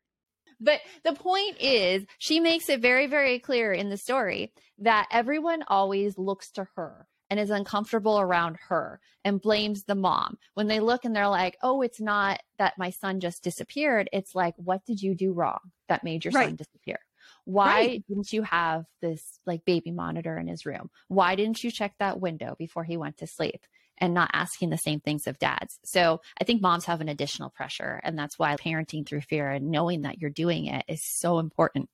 But 0.60 0.80
the 1.04 1.14
point 1.14 1.56
is, 1.60 2.04
she 2.18 2.38
makes 2.40 2.68
it 2.68 2.80
very, 2.80 3.06
very 3.06 3.38
clear 3.38 3.72
in 3.72 3.90
the 3.90 3.96
story 3.96 4.52
that 4.78 5.08
everyone 5.10 5.64
always 5.68 6.16
looks 6.18 6.50
to 6.52 6.66
her 6.76 7.06
and 7.30 7.40
is 7.40 7.50
uncomfortable 7.50 8.20
around 8.20 8.58
her 8.68 9.00
and 9.24 9.40
blames 9.40 9.84
the 9.84 9.94
mom. 9.94 10.36
When 10.52 10.68
they 10.68 10.80
look 10.80 11.04
and 11.04 11.16
they're 11.16 11.28
like, 11.28 11.56
oh, 11.62 11.80
it's 11.82 12.00
not 12.00 12.40
that 12.58 12.74
my 12.78 12.90
son 12.90 13.18
just 13.20 13.42
disappeared. 13.42 14.08
It's 14.12 14.34
like, 14.34 14.54
what 14.56 14.84
did 14.84 15.00
you 15.00 15.14
do 15.14 15.32
wrong 15.32 15.58
that 15.88 16.04
made 16.04 16.24
your 16.24 16.32
Right. 16.32 16.48
son 16.48 16.56
disappear? 16.56 16.98
Why 17.44 17.74
Right. 17.74 18.04
didn't 18.08 18.32
you 18.32 18.42
have 18.42 18.84
this 19.00 19.40
like 19.46 19.64
baby 19.64 19.90
monitor 19.90 20.38
in 20.38 20.48
his 20.48 20.64
room? 20.66 20.90
Why 21.08 21.34
didn't 21.34 21.62
you 21.62 21.70
check 21.70 21.94
that 21.98 22.20
window 22.20 22.56
before 22.58 22.84
he 22.84 22.96
went 22.96 23.18
to 23.18 23.26
sleep? 23.26 23.66
And 23.98 24.12
not 24.12 24.30
asking 24.32 24.70
the 24.70 24.76
same 24.76 24.98
things 24.98 25.28
of 25.28 25.38
dads. 25.38 25.78
So 25.84 26.20
I 26.40 26.42
think 26.42 26.60
moms 26.60 26.86
have 26.86 27.00
an 27.00 27.08
additional 27.08 27.50
pressure. 27.50 28.00
And 28.02 28.18
that's 28.18 28.36
why 28.40 28.56
parenting 28.56 29.06
through 29.06 29.20
fear 29.20 29.48
and 29.48 29.70
knowing 29.70 30.02
that 30.02 30.20
you're 30.20 30.30
doing 30.30 30.66
it 30.66 30.84
is 30.88 31.04
so 31.04 31.38
important. 31.38 31.88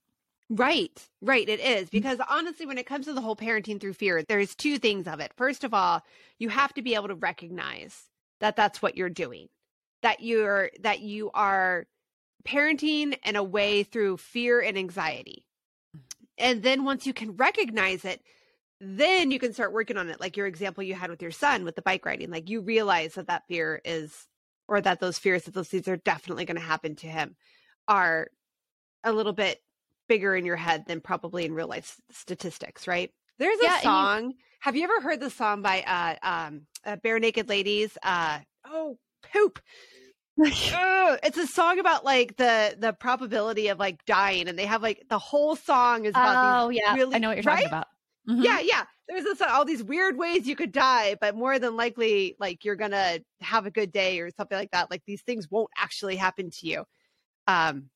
Right, 0.49 1.07
right. 1.21 1.47
It 1.47 1.59
is 1.59 1.87
mm-hmm. 1.87 1.97
because 1.97 2.17
honestly, 2.27 2.65
when 2.65 2.79
it 2.79 2.87
comes 2.87 3.05
to 3.05 3.13
the 3.13 3.21
whole 3.21 3.35
parenting 3.35 3.79
through 3.79 3.93
fear, 3.93 4.23
there's 4.23 4.55
two 4.55 4.79
things 4.79 5.07
of 5.07 5.19
it. 5.19 5.31
First 5.37 5.63
of 5.63 5.73
all, 5.73 6.01
you 6.39 6.49
have 6.49 6.73
to 6.73 6.81
be 6.81 6.95
able 6.95 7.07
to 7.09 7.15
recognize 7.15 8.09
that 8.39 8.55
that's 8.55 8.81
what 8.81 8.97
you're 8.97 9.07
doing, 9.09 9.47
that 10.01 10.21
you're, 10.21 10.71
that 10.79 11.01
you 11.01 11.29
are 11.35 11.85
parenting 12.43 13.17
in 13.25 13.35
a 13.35 13.43
way 13.43 13.83
through 13.83 14.17
fear 14.17 14.59
and 14.61 14.77
anxiety. 14.77 15.45
And 16.37 16.63
then 16.63 16.83
once 16.83 17.05
you 17.05 17.13
can 17.13 17.35
recognize 17.35 18.05
it, 18.05 18.21
then 18.79 19.29
you 19.31 19.39
can 19.39 19.53
start 19.53 19.73
working 19.73 19.97
on 19.97 20.09
it. 20.09 20.19
Like 20.19 20.37
your 20.37 20.47
example 20.47 20.83
you 20.83 20.95
had 20.95 21.09
with 21.09 21.21
your 21.21 21.31
son 21.31 21.63
with 21.65 21.75
the 21.75 21.81
bike 21.81 22.05
riding, 22.05 22.31
like 22.31 22.49
you 22.49 22.61
realize 22.61 23.13
that 23.15 23.27
that 23.27 23.43
fear 23.47 23.79
is, 23.85 24.27
or 24.67 24.81
that 24.81 24.99
those 24.99 25.19
fears 25.19 25.43
that 25.43 25.53
those 25.53 25.67
things 25.67 25.87
are 25.87 25.97
definitely 25.97 26.45
going 26.45 26.55
to 26.57 26.61
happen 26.63 26.95
to 26.95 27.07
him 27.07 27.35
are 27.87 28.29
a 29.03 29.11
little 29.11 29.33
bit 29.33 29.61
bigger 30.07 30.35
in 30.35 30.45
your 30.45 30.55
head 30.55 30.85
than 30.87 30.99
probably 31.01 31.45
in 31.45 31.53
real 31.53 31.67
life 31.67 31.97
statistics, 32.11 32.87
right? 32.87 33.11
There's 33.37 33.59
a 33.59 33.63
Yeah, 33.63 33.75
and 33.75 33.83
you- 33.83 33.89
song. 33.89 34.33
Have 34.61 34.75
you 34.75 34.83
ever 34.83 35.01
heard 35.01 35.19
the 35.19 35.29
song 35.31 35.61
by 35.61 35.81
uh 35.81 36.15
um 36.27 36.61
uh, 36.85 36.95
Barenaked 36.97 37.49
Ladies? 37.49 37.97
Uh 38.03 38.39
oh 38.65 38.97
poop. 39.33 39.59
It's 40.37 41.37
a 41.37 41.47
song 41.47 41.79
about 41.79 42.03
like 42.05 42.37
the 42.37 42.75
the 42.77 42.93
probability 42.93 43.67
of 43.67 43.79
like 43.79 44.03
dying, 44.05 44.47
and 44.47 44.57
they 44.57 44.65
have 44.65 44.81
like 44.81 45.03
the 45.09 45.19
whole 45.19 45.55
song 45.55 46.05
is 46.05 46.11
about 46.11 46.65
Oh, 46.65 46.69
yeah. 46.69 46.95
really 46.95 47.15
I 47.15 47.19
know 47.19 47.29
what 47.29 47.37
you're 47.37 47.43
right? 47.43 47.63
talking 47.63 47.67
about. 47.67 47.87
Mhm. 48.29 48.43
Yeah, 48.43 48.59
yeah. 48.59 48.85
There's 49.07 49.23
this, 49.25 49.41
all 49.41 49.65
these 49.65 49.83
weird 49.83 50.17
ways 50.17 50.47
you 50.47 50.55
could 50.55 50.71
die, 50.71 51.15
but 51.19 51.35
more 51.35 51.59
than 51.59 51.75
likely, 51.75 52.35
like 52.39 52.63
you're 52.63 52.77
gonna 52.77 53.19
have 53.41 53.65
a 53.65 53.71
good 53.71 53.91
day 53.91 54.19
or 54.21 54.29
something 54.31 54.57
like 54.57 54.71
that. 54.71 54.89
Like 54.89 55.03
these 55.05 55.21
things 55.21 55.49
won't 55.51 55.69
actually 55.77 56.15
happen 56.15 56.49
to 56.49 56.67
you. 56.67 56.85
Um, 57.47 57.89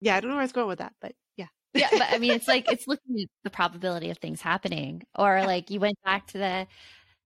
yeah, 0.00 0.16
I 0.16 0.20
don't 0.20 0.30
know 0.30 0.36
where 0.36 0.42
I 0.42 0.44
was 0.44 0.52
going 0.52 0.68
with 0.68 0.78
that, 0.80 0.94
but 1.00 1.14
yeah, 1.36 1.46
yeah, 1.74 1.90
but 1.96 2.08
I 2.10 2.18
mean, 2.18 2.32
it's 2.34 2.48
like 2.48 2.66
it's 2.70 2.86
looking 2.88 3.20
at 3.22 3.28
the 3.44 3.50
probability 3.50 4.10
of 4.10 4.18
things 4.18 4.40
happening, 4.40 5.02
or 5.18 5.44
like 5.44 5.70
you 5.70 5.80
went 5.80 5.96
back 6.04 6.28
to 6.28 6.38
the 6.38 6.66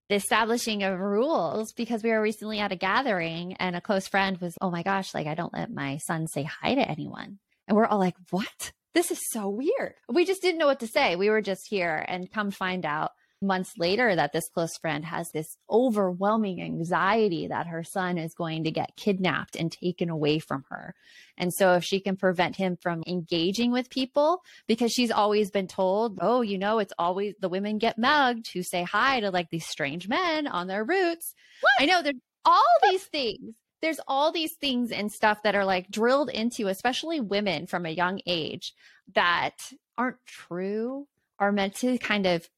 the 0.09 0.15
establishing 0.15 0.83
of 0.83 0.99
rules 0.99 1.73
because 1.73 2.03
we 2.03 2.11
were 2.11 2.21
recently 2.21 2.59
at 2.59 2.71
a 2.71 2.77
gathering 2.77 3.53
and 3.55 3.75
a 3.75 3.81
close 3.81 4.07
friend 4.07 4.37
was, 4.37 4.57
oh 4.61 4.71
my 4.71 4.83
gosh, 4.83 5.13
like 5.13 5.27
I 5.27 5.35
don't 5.35 5.53
let 5.53 5.71
my 5.71 5.97
son 5.97 6.27
say 6.27 6.43
hi 6.43 6.75
to 6.75 6.89
anyone, 6.89 7.39
and 7.67 7.75
we're 7.75 7.85
all 7.85 7.99
like, 7.99 8.15
what? 8.29 8.71
This 8.93 9.11
is 9.11 9.19
so 9.31 9.49
weird. 9.49 9.93
We 10.09 10.25
just 10.25 10.41
didn't 10.41 10.57
know 10.57 10.65
what 10.65 10.79
to 10.79 10.87
say. 10.87 11.15
We 11.15 11.29
were 11.29 11.41
just 11.41 11.67
here, 11.69 12.03
and 12.07 12.31
come 12.31 12.51
find 12.51 12.85
out 12.85 13.11
months 13.41 13.73
later 13.77 14.15
that 14.15 14.33
this 14.33 14.49
close 14.49 14.77
friend 14.77 15.05
has 15.05 15.31
this 15.31 15.57
overwhelming 15.69 16.61
anxiety 16.61 17.47
that 17.47 17.67
her 17.67 17.83
son 17.83 18.17
is 18.17 18.33
going 18.33 18.63
to 18.63 18.71
get 18.71 18.95
kidnapped 18.95 19.55
and 19.55 19.71
taken 19.71 20.09
away 20.09 20.39
from 20.39 20.65
her. 20.69 20.95
And 21.37 21.53
so 21.53 21.73
if 21.73 21.83
she 21.83 21.99
can 21.99 22.17
prevent 22.17 22.55
him 22.55 22.77
from 22.81 23.03
engaging 23.05 23.71
with 23.71 23.89
people, 23.89 24.41
because 24.67 24.91
she's 24.91 25.11
always 25.11 25.51
been 25.51 25.67
told, 25.67 26.17
oh, 26.21 26.41
you 26.41 26.57
know, 26.57 26.79
it's 26.79 26.93
always 26.97 27.35
the 27.39 27.49
women 27.49 27.77
get 27.77 27.97
mugged 27.97 28.49
who 28.53 28.63
say 28.63 28.83
hi 28.83 29.19
to 29.19 29.31
like 29.31 29.49
these 29.49 29.67
strange 29.67 30.07
men 30.07 30.47
on 30.47 30.67
their 30.67 30.83
routes. 30.83 31.35
I 31.79 31.85
know 31.85 32.01
there's 32.01 32.15
all 32.45 32.63
these 32.89 33.03
things. 33.03 33.55
There's 33.81 33.99
all 34.07 34.31
these 34.31 34.53
things 34.53 34.91
and 34.91 35.11
stuff 35.11 35.43
that 35.43 35.53
are 35.53 35.65
like 35.65 35.91
drilled 35.91 36.31
into, 36.31 36.67
especially 36.67 37.19
women 37.19 37.67
from 37.67 37.85
a 37.85 37.91
young 37.91 38.19
age 38.25 38.73
that 39.13 39.71
aren't 39.97 40.25
true, 40.25 41.07
are 41.37 41.51
meant 41.51 41.75
to 41.75 41.99
kind 41.99 42.25
of 42.25 42.49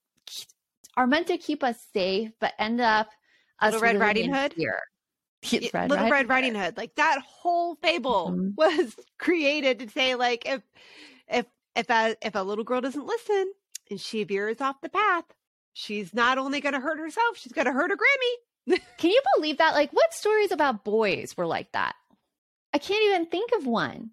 are 0.98 1.08
meant 1.08 1.28
to 1.28 1.38
keep 1.38 1.64
us 1.64 1.78
safe, 1.94 2.32
but 2.40 2.54
end 2.60 2.82
up 2.82 3.10
us 3.60 3.74
Little 3.74 3.82
Red 3.82 4.00
Riding 4.00 4.34
Hood? 4.34 4.54
fear. 4.54 4.80
Yeah, 5.44 5.88
Little 5.88 6.10
Red 6.10 6.28
Riding 6.30 6.56
Hood. 6.56 6.76
Like 6.78 6.96
that 6.96 7.20
whole 7.26 7.76
fable 7.76 8.32
Mhm. 8.32 8.54
was 8.58 8.96
created 9.18 9.80
to 9.80 9.90
say, 9.90 10.16
like, 10.16 10.44
if 10.46 10.62
if 11.28 11.46
if 11.76 11.90
a 11.90 12.16
if 12.22 12.36
a 12.36 12.40
little 12.44 12.64
girl 12.66 12.82
doesn't 12.82 13.06
listen 13.06 13.52
and 13.90 14.00
she 14.02 14.24
veers 14.26 14.60
off 14.62 14.82
the 14.82 14.90
path, 14.90 15.26
she's 15.74 16.14
not 16.14 16.38
only 16.38 16.60
going 16.60 16.74
to 16.74 16.80
hurt 16.82 17.00
herself, 17.00 17.38
she's 17.38 17.54
going 17.54 17.66
to 17.68 17.72
hurt 17.72 17.90
her 17.92 17.98
Grammy. 17.98 18.78
Can 18.98 19.12
you 19.12 19.22
believe 19.36 19.58
that? 19.60 19.74
Like, 19.74 19.92
what 19.94 20.14
stories 20.14 20.52
about 20.52 20.84
boys 20.84 21.36
were 21.38 21.48
like 21.48 21.72
that? 21.72 21.96
I 22.74 22.78
can't 22.78 23.04
even 23.06 23.26
think 23.28 23.52
of 23.54 23.66
one. 23.66 24.12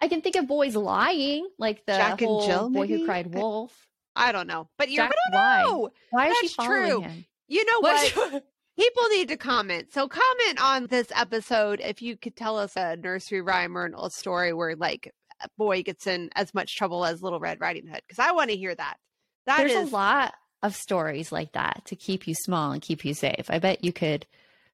I 0.00 0.08
can 0.08 0.22
think 0.22 0.34
of 0.34 0.48
boys 0.48 0.74
lying, 0.74 1.48
like 1.58 1.86
the 1.86 1.92
Jack 1.92 2.20
and 2.22 2.28
whole 2.28 2.46
Jill, 2.46 2.70
boy 2.70 2.80
maybe? 2.80 2.98
who 2.98 3.06
cried 3.06 3.32
wolf. 3.32 3.86
I 4.16 4.32
don't 4.32 4.46
know, 4.46 4.68
but 4.78 4.90
you're 4.90 5.04
going 5.04 5.10
to 5.10 5.36
why? 5.36 5.62
know. 5.62 5.90
Why 6.10 6.28
is 6.28 6.36
she 6.38 6.46
That's 6.48 6.54
following 6.54 6.82
true. 6.90 7.00
him? 7.02 7.24
You 7.48 7.64
know 7.64 7.80
What- 7.80 8.10
what? 8.32 8.44
People 8.78 9.08
need 9.10 9.28
to 9.28 9.36
comment. 9.36 9.92
So 9.92 10.08
comment 10.08 10.58
on 10.62 10.86
this 10.86 11.08
episode 11.14 11.80
if 11.84 12.00
you 12.00 12.16
could 12.16 12.34
tell 12.34 12.58
us 12.58 12.74
a 12.74 12.96
nursery 12.96 13.42
rhyme 13.42 13.76
or 13.76 13.84
an 13.84 13.94
old 13.94 14.14
story 14.14 14.54
where 14.54 14.74
like 14.76 15.12
a 15.42 15.48
boy 15.58 15.82
gets 15.82 16.06
in 16.06 16.30
as 16.34 16.54
much 16.54 16.74
trouble 16.74 17.04
as 17.04 17.22
Little 17.22 17.38
Red 17.38 17.60
Riding 17.60 17.86
Hood 17.86 18.00
because 18.08 18.18
I 18.18 18.32
want 18.32 18.48
to 18.50 18.56
hear 18.56 18.74
that. 18.74 18.96
That 19.44 19.58
There's 19.58 19.72
is 19.72 19.90
a 19.90 19.94
lot 19.94 20.32
of 20.62 20.74
stories 20.74 21.30
like 21.30 21.52
that 21.52 21.82
to 21.86 21.96
keep 21.96 22.26
you 22.26 22.34
small 22.34 22.72
and 22.72 22.80
keep 22.80 23.04
you 23.04 23.12
safe. 23.12 23.50
I 23.50 23.58
bet 23.58 23.84
you 23.84 23.92
could 23.92 24.26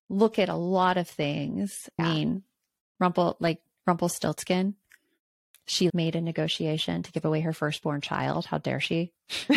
look 0.08 0.38
at 0.38 0.48
a 0.48 0.54
lot 0.54 0.96
of 0.96 1.08
things. 1.08 1.88
Yeah. 1.98 2.06
I 2.06 2.14
mean, 2.14 2.42
Rumple, 3.00 3.36
like 3.40 3.60
Rumpelstiltskin, 3.84 4.76
she 5.68 5.90
made 5.94 6.16
a 6.16 6.20
negotiation 6.20 7.02
to 7.02 7.12
give 7.12 7.24
away 7.24 7.40
her 7.40 7.52
firstborn 7.52 8.00
child. 8.00 8.46
How 8.46 8.58
dare 8.58 8.80
she? 8.80 9.12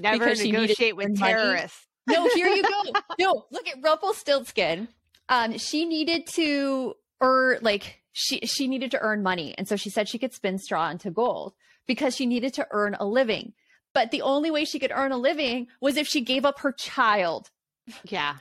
never 0.00 0.18
because 0.18 0.44
negotiate 0.44 0.96
with 0.96 1.18
terrorists. 1.18 1.86
No, 2.08 2.28
here 2.34 2.48
you 2.48 2.62
go. 2.62 2.82
No, 3.18 3.44
look 3.50 3.68
at 3.68 3.76
Rumpelstiltskin. 3.82 4.88
Um, 5.28 5.58
she 5.58 5.84
needed 5.84 6.26
to 6.34 6.94
earn 7.20 7.58
like 7.60 8.00
she 8.12 8.40
she 8.40 8.66
needed 8.66 8.90
to 8.92 9.00
earn 9.00 9.22
money, 9.22 9.54
and 9.58 9.68
so 9.68 9.76
she 9.76 9.90
said 9.90 10.08
she 10.08 10.18
could 10.18 10.32
spin 10.32 10.58
straw 10.58 10.90
into 10.90 11.10
gold 11.10 11.54
because 11.86 12.16
she 12.16 12.26
needed 12.26 12.54
to 12.54 12.66
earn 12.70 12.96
a 12.98 13.06
living. 13.06 13.52
But 13.92 14.10
the 14.10 14.22
only 14.22 14.50
way 14.50 14.64
she 14.64 14.78
could 14.78 14.92
earn 14.94 15.12
a 15.12 15.18
living 15.18 15.66
was 15.80 15.96
if 15.96 16.06
she 16.06 16.20
gave 16.22 16.44
up 16.44 16.60
her 16.60 16.72
child. 16.72 17.50
Yeah. 18.04 18.36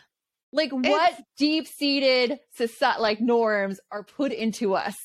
Like 0.52 0.72
what 0.72 1.14
deep 1.38 1.68
seated 1.68 2.40
society 2.56 3.02
like 3.02 3.22
norms 3.22 3.80
are 3.92 4.04
put 4.04 4.32
into 4.32 4.74
us? 4.74 4.96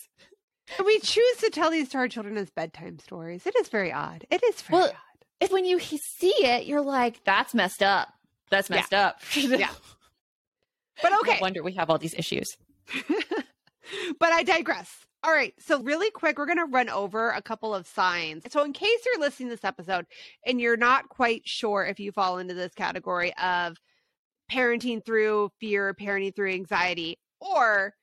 And 0.79 0.87
we 0.87 0.99
choose 1.01 1.37
to 1.39 1.51
tell 1.51 1.71
these 1.71 1.91
to 1.91 1.99
our 1.99 2.09
children 2.09 2.39
as 2.39 2.49
bedtime 2.51 2.99
stories. 2.99 3.47
It 3.47 3.55
is 3.57 3.69
very 3.69 3.93
odd. 3.93 4.25
It 4.31 4.43
is 4.43 4.63
very 4.63 4.81
Well, 4.81 4.89
odd. 4.89 4.97
If 5.41 5.53
when 5.53 5.67
you 5.67 5.79
see 5.81 6.33
it, 6.39 6.65
you're 6.65 6.81
like, 6.81 7.23
that's 7.25 7.53
messed 7.53 7.83
up. 7.83 8.09
That's 8.51 8.71
Yeah. 8.71 8.77
messed 8.77 8.95
up. 8.95 9.21
Yeah. 9.35 9.69
But 11.03 11.13
okay. 11.21 11.35
No 11.35 11.39
wonder 11.41 11.63
we 11.63 11.73
have 11.73 11.91
all 11.91 11.99
these 11.99 12.15
issues. 12.15 12.57
but 14.19 14.33
I 14.33 14.43
digress. 14.43 14.91
All 15.23 15.33
right. 15.33 15.55
So, 15.59 15.83
really 15.83 16.11
quick, 16.11 16.39
we're 16.39 16.47
going 16.47 16.59
to 16.59 16.67
run 16.67 16.89
over 16.89 17.31
a 17.31 17.43
couple 17.43 17.75
of 17.75 17.87
signs. 17.87 18.45
So, 18.51 18.63
in 18.63 18.73
case 18.73 19.01
you're 19.05 19.19
listening 19.21 19.49
to 19.49 19.57
this 19.57 19.65
episode 19.65 20.07
and 20.47 20.61
you're 20.61 20.77
not 20.77 21.09
quite 21.09 21.43
sure 21.47 21.85
if 21.85 21.99
you 21.99 22.13
fall 22.13 22.39
into 22.39 22.55
this 22.55 22.75
category 22.75 23.35
of 23.39 23.77
parenting 24.51 25.05
through 25.05 25.51
fear, 25.61 25.95
parenting 25.95 26.35
through 26.35 26.53
anxiety, 26.53 27.19
or 27.41 27.95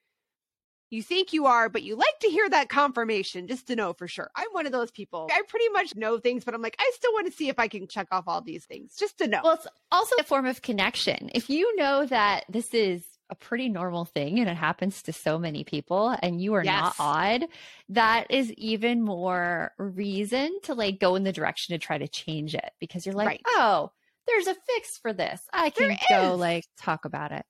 you 0.89 1.01
think 1.01 1.31
you 1.31 1.45
are, 1.45 1.69
but 1.69 1.83
you 1.83 1.95
like 1.95 2.19
to 2.19 2.27
hear 2.27 2.49
that 2.49 2.67
confirmation 2.67 3.47
just 3.47 3.67
to 3.67 3.75
know 3.77 3.93
for 3.93 4.09
sure. 4.09 4.29
I'm 4.35 4.47
one 4.51 4.65
of 4.65 4.73
those 4.73 4.91
people. 4.91 5.29
I 5.31 5.41
pretty 5.47 5.69
much 5.69 5.95
know 5.95 6.19
things, 6.19 6.43
but 6.43 6.53
I'm 6.53 6.61
like, 6.61 6.75
I 6.79 6.91
still 6.95 7.13
want 7.13 7.27
to 7.27 7.33
see 7.33 7.47
if 7.47 7.57
I 7.59 7.69
can 7.69 7.87
check 7.87 8.07
off 8.11 8.25
all 8.27 8.41
these 8.41 8.65
things 8.65 8.95
just 8.97 9.17
to 9.19 9.27
know. 9.27 9.39
Well, 9.41 9.53
it's 9.53 9.67
also 9.91 10.15
a 10.19 10.23
form 10.23 10.45
of 10.45 10.61
connection. 10.61 11.29
If 11.33 11.49
you 11.49 11.73
know 11.77 12.05
that 12.07 12.43
this 12.49 12.73
is 12.73 13.05
a 13.29 13.35
pretty 13.35 13.69
normal 13.69 14.03
thing 14.03 14.39
and 14.39 14.49
it 14.49 14.57
happens 14.57 15.01
to 15.03 15.13
so 15.13 15.39
many 15.39 15.63
people 15.63 16.13
and 16.21 16.41
you 16.41 16.55
are 16.55 16.63
Yes. 16.65 16.81
not 16.81 16.95
odd, 16.99 17.45
that 17.87 18.29
is 18.29 18.51
even 18.53 19.01
more 19.01 19.71
reason 19.77 20.59
to 20.63 20.73
like 20.73 20.99
go 20.99 21.15
in 21.15 21.23
the 21.23 21.31
direction 21.31 21.73
to 21.73 21.79
try 21.79 21.97
to 21.97 22.09
change 22.09 22.53
it 22.53 22.71
because 22.81 23.05
you're 23.05 23.15
like, 23.15 23.27
Right. 23.27 23.41
oh, 23.47 23.91
there's 24.27 24.47
a 24.47 24.55
fix 24.55 24.97
for 24.97 25.13
this. 25.13 25.41
I 25.53 25.69
can 25.69 25.97
go 26.09 26.35
like 26.35 26.65
talk 26.77 27.05
about 27.05 27.31
it. 27.31 27.45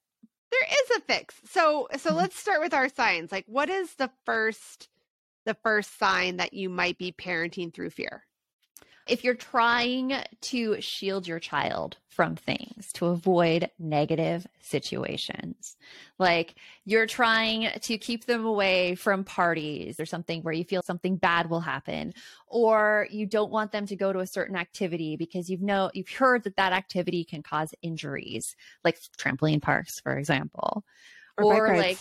there 0.52 0.64
is 0.84 0.98
a 0.98 1.02
fix. 1.02 1.36
So 1.46 1.88
so 1.98 2.12
Mhm. 2.12 2.16
let's 2.16 2.38
start 2.38 2.62
with 2.62 2.74
our 2.74 2.90
signs. 2.90 3.32
Like 3.32 3.46
what 3.48 3.70
is 3.70 3.96
the 3.96 4.12
first 4.26 4.90
the 5.46 5.56
first 5.64 5.98
sign 6.00 6.38
that 6.38 6.54
you 6.54 6.70
might 6.70 6.98
be 6.98 7.12
parenting 7.12 7.74
through 7.74 7.92
fear? 7.92 8.26
If 9.08 9.24
you're 9.24 9.36
trying 9.36 10.14
to 10.42 10.80
shield 10.82 11.28
your 11.28 11.40
child 11.40 11.98
from 12.08 12.36
things 12.36 12.92
to 12.94 13.08
avoid 13.08 13.70
negative 13.80 14.46
situations, 14.62 15.76
like 16.20 16.56
you're 16.86 17.08
trying 17.08 17.70
to 17.82 17.98
keep 17.98 18.26
them 18.26 18.46
away 18.46 18.96
from 18.96 19.24
parties 19.24 20.00
or 20.00 20.06
something 20.06 20.44
where 20.44 20.54
you 20.54 20.64
feel 20.64 20.82
something 20.84 21.16
bad 21.18 21.50
will 21.50 21.60
happen, 21.62 22.14
or 22.48 23.08
you 23.10 23.26
don't 23.26 23.52
want 23.52 23.72
them 23.72 23.86
to 23.88 23.96
go 23.96 24.14
to 24.14 24.20
a 24.20 24.28
certain 24.28 24.56
activity 24.56 25.18
because 25.18 25.50
you've 25.50 25.62
know 25.62 25.90
you've 25.94 26.10
heard 26.10 26.44
that 26.44 26.58
that 26.58 26.74
activity 26.74 27.24
can 27.24 27.42
cause 27.42 27.74
injuries, 27.82 28.56
like 28.84 29.00
trampoline 29.18 29.62
parks, 29.62 30.00
for 30.00 30.18
example, 30.18 30.86
Or 31.38 31.72
or 31.72 31.76
like 31.78 31.98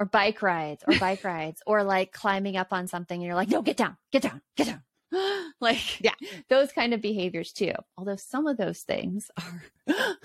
or 0.00 0.06
bike 0.06 0.42
rides 0.42 0.82
or 0.88 0.94
bike 0.98 1.24
rides 1.24 1.62
or 1.66 1.84
like 1.84 2.12
climbing 2.12 2.56
up 2.56 2.72
on 2.72 2.86
something 2.86 3.16
and 3.16 3.26
you're 3.26 3.34
like, 3.34 3.48
no, 3.48 3.62
get 3.62 3.76
down, 3.76 3.96
get 4.10 4.22
down, 4.22 4.40
get 4.56 4.66
down. 4.68 4.82
like 5.60 6.00
Yeah. 6.00 6.14
those 6.48 6.72
kind 6.72 6.94
of 6.94 7.00
behaviors 7.00 7.52
too. 7.52 7.72
Although 7.96 8.16
some 8.16 8.46
of 8.46 8.56
those 8.56 8.80
things 8.80 9.30
are, 9.38 9.62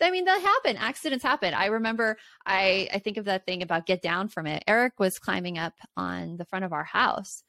I 0.00 0.10
mean, 0.10 0.24
that 0.26 0.40
happen. 0.40 0.76
Accidents 0.76 1.24
happen. 1.24 1.54
I 1.54 1.66
remember, 1.66 2.16
I, 2.44 2.88
I 2.92 2.98
think 2.98 3.16
of 3.16 3.26
that 3.26 3.46
thing 3.46 3.62
about 3.62 3.86
get 3.86 4.02
down 4.02 4.28
from 4.28 4.46
it. 4.46 4.64
Eric 4.66 4.94
was 4.98 5.18
climbing 5.18 5.58
up 5.58 5.74
on 5.96 6.36
the 6.36 6.44
front 6.44 6.64
of 6.64 6.72
our 6.72 6.84
house 6.84 7.42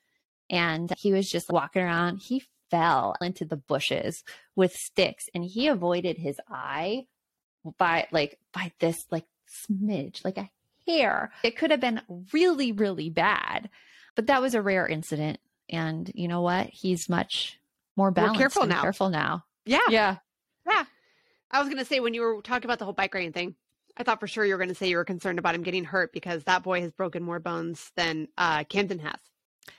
and 0.49 0.91
he 0.97 1.11
was 1.11 1.29
just 1.29 1.49
walking 1.49 1.81
around. 1.81 2.17
He 2.17 2.43
fell 2.71 3.15
into 3.21 3.45
the 3.45 3.57
bushes 3.57 4.23
with 4.55 4.73
sticks 4.73 5.25
and 5.33 5.43
he 5.43 5.67
avoided 5.67 6.17
his 6.17 6.39
eye 6.49 7.07
by 7.77 8.07
like, 8.11 8.37
by 8.53 8.71
this 8.79 8.97
like 9.11 9.25
smidge, 9.69 10.23
like 10.23 10.37
a 10.37 10.49
hair. 10.87 11.31
It 11.43 11.57
could 11.57 11.71
have 11.71 11.79
been 11.81 12.01
really, 12.31 12.71
really 12.71 13.09
bad, 13.09 13.69
but 14.15 14.27
that 14.27 14.41
was 14.41 14.53
a 14.53 14.61
rare 14.61 14.87
incident. 14.87 15.39
And 15.69 16.12
you 16.13 16.28
know 16.28 16.41
what? 16.41 16.67
He's 16.67 17.10
much 17.10 17.60
more 17.95 18.12
balanced. 18.12 18.39
careful 18.39 18.63
and 18.63 18.71
now. 18.71 18.82
Careful 18.82 19.10
now. 19.10 19.45
Yeah. 19.65 19.80
Yeah. 19.89 20.17
Yeah. 20.67 20.84
I 21.51 21.60
was 21.60 21.67
going 21.67 21.80
to 21.80 21.86
say, 21.86 21.99
when 21.99 22.13
you 22.13 22.21
were 22.21 22.41
talking 22.41 22.65
about 22.65 22.80
the 22.80 22.86
whole 22.86 22.93
bike 22.93 23.13
riding 23.13 23.32
thing, 23.32 23.56
I 23.97 24.04
thought 24.04 24.19
for 24.19 24.28
sure 24.28 24.45
you 24.45 24.54
were 24.54 24.58
going 24.58 24.69
to 24.69 24.75
say 24.75 24.89
you 24.89 24.97
were 24.97 25.06
concerned 25.06 25.39
about 25.39 25.56
him 25.56 25.63
getting 25.63 25.86
hurt 25.86 26.12
because 26.12 26.43
that 26.43 26.63
boy 26.63 26.82
has 26.82 26.91
broken 26.91 27.23
more 27.23 27.39
bones 27.39 27.91
than 27.95 28.28
uh, 28.38 28.65
Camden 28.65 28.99
has. 28.99 29.17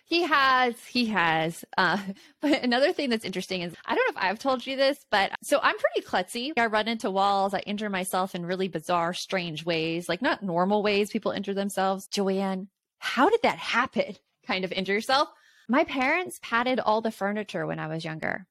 He 0.04 0.22
has, 0.22 0.74
he 0.84 1.06
has. 1.06 1.64
Uh, 1.76 1.98
but 2.40 2.62
another 2.62 2.92
thing 2.92 3.10
that's 3.10 3.24
interesting 3.24 3.62
is 3.62 3.74
I 3.84 3.94
don't 3.94 4.06
know 4.06 4.20
if 4.20 4.24
I've 4.24 4.38
told 4.38 4.66
you 4.66 4.76
this, 4.76 5.04
but 5.10 5.32
so 5.42 5.60
I'm 5.62 5.76
pretty 5.76 6.06
klutzy. 6.06 6.52
I 6.56 6.66
run 6.66 6.88
into 6.88 7.10
walls. 7.10 7.54
I 7.54 7.60
injure 7.60 7.90
myself 7.90 8.34
in 8.34 8.46
really 8.46 8.68
bizarre, 8.68 9.12
strange 9.14 9.64
ways, 9.64 10.08
like 10.08 10.22
not 10.22 10.42
normal 10.42 10.82
ways 10.82 11.10
people 11.10 11.32
injure 11.32 11.54
themselves. 11.54 12.06
Joanne, 12.06 12.68
how 12.98 13.28
did 13.28 13.42
that 13.42 13.58
happen? 13.58 14.16
Kind 14.46 14.64
of 14.64 14.72
injure 14.72 14.94
yourself. 14.94 15.28
My 15.68 15.84
parents 15.84 16.38
padded 16.42 16.78
all 16.80 17.00
the 17.00 17.10
furniture 17.10 17.66
when 17.66 17.78
I 17.78 17.88
was 17.88 18.04
younger. 18.04 18.46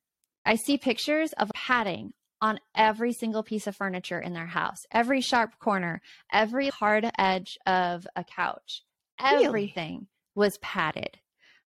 I 0.46 0.56
see 0.56 0.78
pictures 0.78 1.32
of 1.34 1.50
padding 1.54 2.14
on 2.42 2.60
every 2.76 3.14
single 3.14 3.42
piece 3.42 3.68
of 3.68 3.76
furniture 3.76 4.20
in 4.20 4.34
their 4.34 4.46
house, 4.46 4.80
every 4.92 5.22
sharp 5.22 5.58
corner, 5.60 6.02
every 6.32 6.68
hard 6.70 7.10
edge 7.18 7.58
of 7.66 8.06
a 8.16 8.24
couch, 8.24 8.84
Really? 9.22 9.46
everything 9.46 10.08
was 10.36 10.58
padded. 10.60 11.18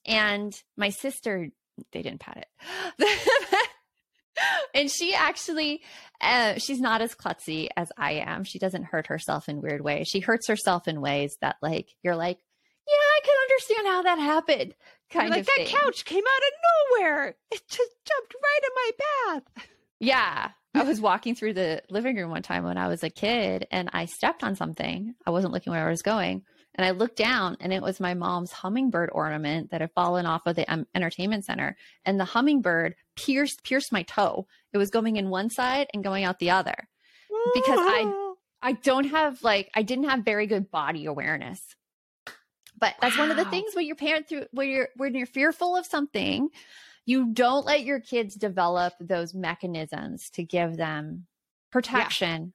And 0.05 0.53
my 0.77 0.89
sister, 0.89 1.49
they 1.91 2.01
didn't 2.03 2.19
pat 2.21 2.45
it. 2.99 3.67
and 4.75 4.89
she 4.89 5.13
actually, 5.15 5.81
uh, 6.21 6.53
she's 6.59 6.79
not 6.79 7.01
as 7.01 7.15
klutzy 7.15 7.67
as 7.75 7.91
I 7.97 8.13
am. 8.25 8.43
She 8.43 8.59
doesn't 8.59 8.83
hurt 8.85 9.07
herself 9.07 9.49
in 9.49 9.61
weird 9.61 9.81
ways. 9.81 10.07
She 10.07 10.19
hurts 10.19 10.47
herself 10.47 10.87
in 10.87 11.01
ways 11.01 11.35
that, 11.41 11.57
like, 11.61 11.89
you're 12.03 12.15
like, 12.15 12.37
yeah, 12.87 12.93
I 12.93 13.19
can 13.25 13.35
understand 13.49 13.87
how 13.87 14.01
that 14.03 14.19
happened. 14.19 14.75
Kind 15.11 15.31
like, 15.31 15.41
of 15.41 15.45
that 15.47 15.55
thing. 15.57 15.67
couch 15.67 16.05
came 16.05 16.23
out 16.23 16.43
of 16.47 17.01
nowhere. 17.01 17.35
It 17.51 17.61
just 17.67 17.91
jumped 18.05 18.35
right 18.35 18.59
in 18.63 18.69
my 18.75 18.91
path. 19.35 19.65
Yeah. 19.99 20.49
I 20.75 20.83
was 20.83 21.01
walking 21.01 21.35
through 21.35 21.53
the 21.53 21.81
living 21.89 22.15
room 22.15 22.29
one 22.29 22.43
time 22.43 22.63
when 22.63 22.77
I 22.77 22.87
was 22.87 23.03
a 23.03 23.09
kid 23.09 23.67
and 23.71 23.89
I 23.91 24.05
stepped 24.05 24.43
on 24.43 24.55
something. 24.55 25.15
I 25.25 25.31
wasn't 25.31 25.53
looking 25.53 25.71
where 25.71 25.87
I 25.87 25.89
was 25.89 26.01
going. 26.03 26.43
And 26.75 26.85
I 26.85 26.91
looked 26.91 27.17
down 27.17 27.57
and 27.59 27.73
it 27.73 27.81
was 27.81 27.99
my 27.99 28.13
mom's 28.13 28.51
hummingbird 28.51 29.09
ornament 29.11 29.71
that 29.71 29.81
had 29.81 29.91
fallen 29.93 30.25
off 30.25 30.43
of 30.45 30.55
the 30.55 30.71
um, 30.71 30.85
entertainment 30.93 31.43
center. 31.43 31.75
And 32.05 32.19
the 32.19 32.25
hummingbird 32.25 32.95
pierced 33.15 33.63
pierced 33.63 33.91
my 33.91 34.03
toe. 34.03 34.47
It 34.71 34.77
was 34.77 34.91
going 34.91 35.17
in 35.17 35.29
one 35.29 35.49
side 35.49 35.87
and 35.93 36.03
going 36.03 36.23
out 36.23 36.39
the 36.39 36.51
other. 36.51 36.87
Because 37.53 37.79
I- 37.79 38.25
I 38.61 38.73
don't 38.73 39.05
have 39.05 39.41
like 39.43 39.69
I 39.73 39.83
didn't 39.83 40.09
have 40.09 40.25
very 40.25 40.45
good 40.45 40.69
body 40.69 41.05
awareness. 41.05 41.61
But 42.79 42.95
that's 43.01 43.17
one 43.17 43.31
of 43.31 43.37
the 43.37 43.45
things 43.45 43.75
when 43.75 43.85
your 43.85 43.95
parent 43.95 44.27
through 44.29 44.45
when 44.51 44.69
you're 44.69 44.89
when 44.95 45.15
you're 45.15 45.25
fearful 45.25 45.75
of 45.75 45.85
something, 45.85 46.49
you 47.05 47.33
don't 47.33 47.65
let 47.65 47.83
your 47.83 47.99
kids 47.99 48.35
develop 48.35 48.93
those 48.99 49.33
mechanisms 49.33 50.29
to 50.31 50.43
give 50.43 50.77
them 50.77 51.27
protection 51.71 52.53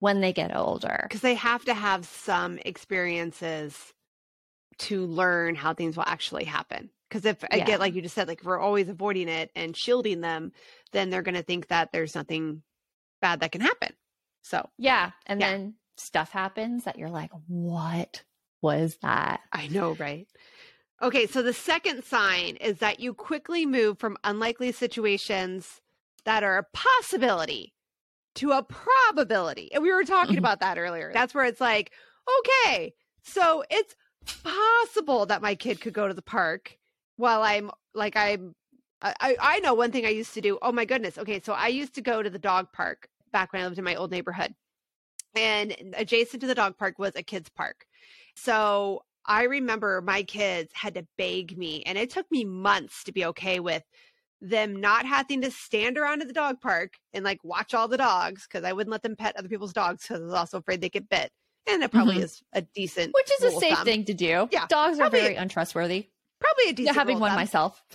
when 0.00 0.20
they 0.20 0.32
get 0.32 0.54
older. 0.54 0.98
because 1.08 1.20
they 1.22 1.34
have 1.34 1.64
to 1.64 1.74
have 1.74 2.04
some 2.04 2.58
experiences 2.58 3.92
to 4.78 5.06
learn 5.06 5.54
how 5.54 5.72
things 5.72 5.96
will 5.96 6.04
actually 6.06 6.44
happen. 6.44 6.90
Because 7.08 7.24
if 7.24 7.42
Yeah. 7.42 7.58
again, 7.58 7.78
like 7.78 7.94
you 7.94 8.02
just 8.02 8.14
said, 8.14 8.28
like 8.28 8.42
we're 8.42 8.58
always 8.58 8.88
avoiding 8.88 9.28
it 9.28 9.50
and 9.54 9.76
shielding 9.76 10.20
them, 10.20 10.52
then 10.92 11.10
they're 11.10 11.22
going 11.22 11.36
to 11.36 11.42
think 11.42 11.68
that 11.68 11.92
there's 11.92 12.14
nothing 12.14 12.62
bad 13.22 13.40
that 13.40 13.52
can 13.52 13.60
happen. 13.60 13.94
So 14.42 14.68
Yeah. 14.78 15.12
And 15.26 15.40
Yeah. 15.40 15.46
then 15.54 15.74
stuff 15.96 16.30
happens 16.30 16.84
that 16.84 16.98
you're 16.98 17.10
like, 17.10 17.30
what 17.46 18.24
was 18.64 18.98
that? 19.02 19.42
I 19.52 19.68
know, 19.68 19.94
right? 19.94 20.28
Okay, 21.02 21.26
so 21.26 21.42
the 21.42 21.52
second 21.52 22.04
sign 22.04 22.56
is 22.56 22.78
that 22.78 23.00
you 23.00 23.14
quickly 23.14 23.66
move 23.66 23.98
from 23.98 24.16
unlikely 24.24 24.72
situations 24.72 25.80
that 26.24 26.42
are 26.42 26.56
a 26.58 26.66
possibility 26.72 27.74
to 28.36 28.52
a 28.52 28.62
probability. 28.62 29.72
And 29.72 29.82
we 29.82 29.92
were 29.92 30.04
talking 30.04 30.38
Mhm. 30.38 30.38
about 30.38 30.60
that 30.60 30.78
earlier. 30.78 31.12
That's 31.12 31.34
where 31.34 31.44
it's 31.44 31.60
like, 31.60 31.92
okay, 32.40 32.94
so 33.22 33.64
it's 33.70 33.96
possible 34.44 35.26
that 35.26 35.42
my 35.42 35.54
kid 35.54 35.80
could 35.80 35.94
go 35.94 36.08
to 36.08 36.14
the 36.14 36.22
park 36.22 36.78
while 37.16 37.42
I'm 37.42 37.70
like 37.94 38.16
I'm 38.16 38.54
I 39.02 39.36
I 39.40 39.60
know 39.60 39.74
one 39.74 39.92
thing 39.92 40.06
I 40.06 40.10
used 40.10 40.34
to 40.34 40.40
do. 40.40 40.58
Oh 40.62 40.72
my 40.72 40.84
goodness. 40.84 41.18
Okay, 41.18 41.40
so 41.40 41.52
I 41.54 41.68
used 41.68 41.94
to 41.96 42.02
go 42.02 42.22
to 42.22 42.30
the 42.30 42.38
dog 42.38 42.72
park 42.72 43.08
back 43.32 43.52
when 43.52 43.62
I 43.62 43.66
lived 43.66 43.78
in 43.78 43.84
my 43.84 43.96
old 43.96 44.10
neighborhood. 44.10 44.54
And 45.36 45.94
adjacent 45.96 46.40
to 46.42 46.46
the 46.46 46.54
dog 46.54 46.78
park 46.78 46.98
was 46.98 47.12
a 47.16 47.22
kids 47.22 47.48
park. 47.48 47.86
So 48.36 49.04
I 49.26 49.44
remember 49.44 50.02
my 50.02 50.22
kids 50.22 50.72
had 50.74 50.94
to 50.94 51.06
beg 51.16 51.56
me, 51.56 51.82
and 51.84 51.96
it 51.98 52.10
took 52.10 52.30
me 52.30 52.44
months 52.44 53.04
to 53.04 53.12
be 53.12 53.24
okay 53.26 53.60
with 53.60 53.82
them 54.40 54.76
not 54.76 55.06
having 55.06 55.40
to 55.42 55.50
stand 55.50 55.96
around 55.96 56.20
at 56.20 56.28
the 56.28 56.34
dog 56.34 56.60
park 56.60 56.94
and 57.14 57.24
like 57.24 57.42
watch 57.44 57.72
all 57.72 57.88
the 57.88 57.96
dogs 57.96 58.46
because 58.46 58.64
I 58.64 58.72
wouldn't 58.74 58.92
let 58.92 59.02
them 59.02 59.16
pet 59.16 59.36
other 59.36 59.48
people's 59.48 59.72
dogs 59.72 60.02
because 60.02 60.20
I 60.20 60.24
was 60.24 60.34
also 60.34 60.58
afraid 60.58 60.80
they 60.82 60.90
get 60.90 61.08
bit. 61.08 61.30
And 61.66 61.82
it 61.82 61.90
probably 61.90 62.16
Mhm. 62.16 62.24
is 62.24 62.42
a 62.52 62.60
decent, 62.60 63.14
Which 63.14 63.30
is 63.32 63.44
a 63.44 63.58
safe 63.60 63.78
thing 63.80 64.04
to 64.04 64.12
do. 64.14 64.48
Yeah, 64.52 64.66
Dogs 64.66 64.98
are 64.98 65.08
very 65.08 65.34
untrustworthy. 65.36 66.10
Probably 66.40 66.64
a 66.64 66.72
Yeah, 66.72 66.76
decent. 66.76 66.96
having 66.96 67.14
rule 67.16 67.20
one 67.22 67.34
myself. 67.34 67.82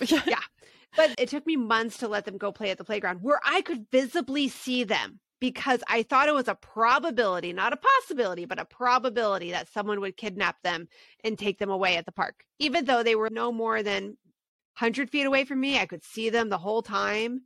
But 0.96 1.14
it 1.18 1.28
took 1.28 1.46
me 1.46 1.56
months 1.56 1.98
to 1.98 2.08
let 2.08 2.24
them 2.24 2.36
go 2.36 2.50
play 2.50 2.70
at 2.70 2.78
the 2.78 2.84
playground 2.84 3.22
where 3.22 3.40
I 3.44 3.62
could 3.62 3.86
visibly 3.92 4.48
see 4.48 4.82
them 4.84 5.20
because 5.40 5.82
I 5.88 6.02
thought 6.02 6.28
it 6.28 6.34
was 6.34 6.48
a 6.48 6.54
probability, 6.54 7.52
not 7.52 7.72
a 7.72 7.78
possibility, 7.78 8.44
but 8.44 8.58
a 8.58 8.64
probability 8.64 9.50
that 9.52 9.68
someone 9.68 10.00
would 10.00 10.16
kidnap 10.16 10.62
them 10.62 10.88
and 11.24 11.38
take 11.38 11.58
them 11.58 11.70
away 11.70 11.96
at 11.96 12.06
the 12.06 12.12
park. 12.12 12.44
Even 12.58 12.84
though 12.84 13.02
they 13.02 13.16
were 13.16 13.30
no 13.30 13.50
more 13.52 13.82
than 13.82 14.04
100 14.04 15.10
feet 15.10 15.24
away 15.24 15.44
from 15.44 15.60
me, 15.60 15.78
I 15.78 15.86
could 15.86 16.04
see 16.04 16.30
them 16.30 16.48
the 16.50 16.58
whole 16.58 16.82
time. 16.82 17.44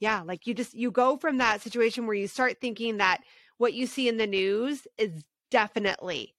Yeah, 0.00 0.22
like 0.22 0.46
you 0.46 0.54
just, 0.54 0.74
you 0.74 0.90
go 0.90 1.16
from 1.16 1.38
that 1.38 1.60
situation 1.60 2.06
where 2.06 2.14
you 2.16 2.28
start 2.28 2.60
thinking 2.60 2.98
that 2.98 3.22
what 3.56 3.74
you 3.74 3.86
see 3.86 4.08
in 4.08 4.16
the 4.16 4.26
news 4.26 4.86
is 4.96 5.24
definitely 5.50 6.34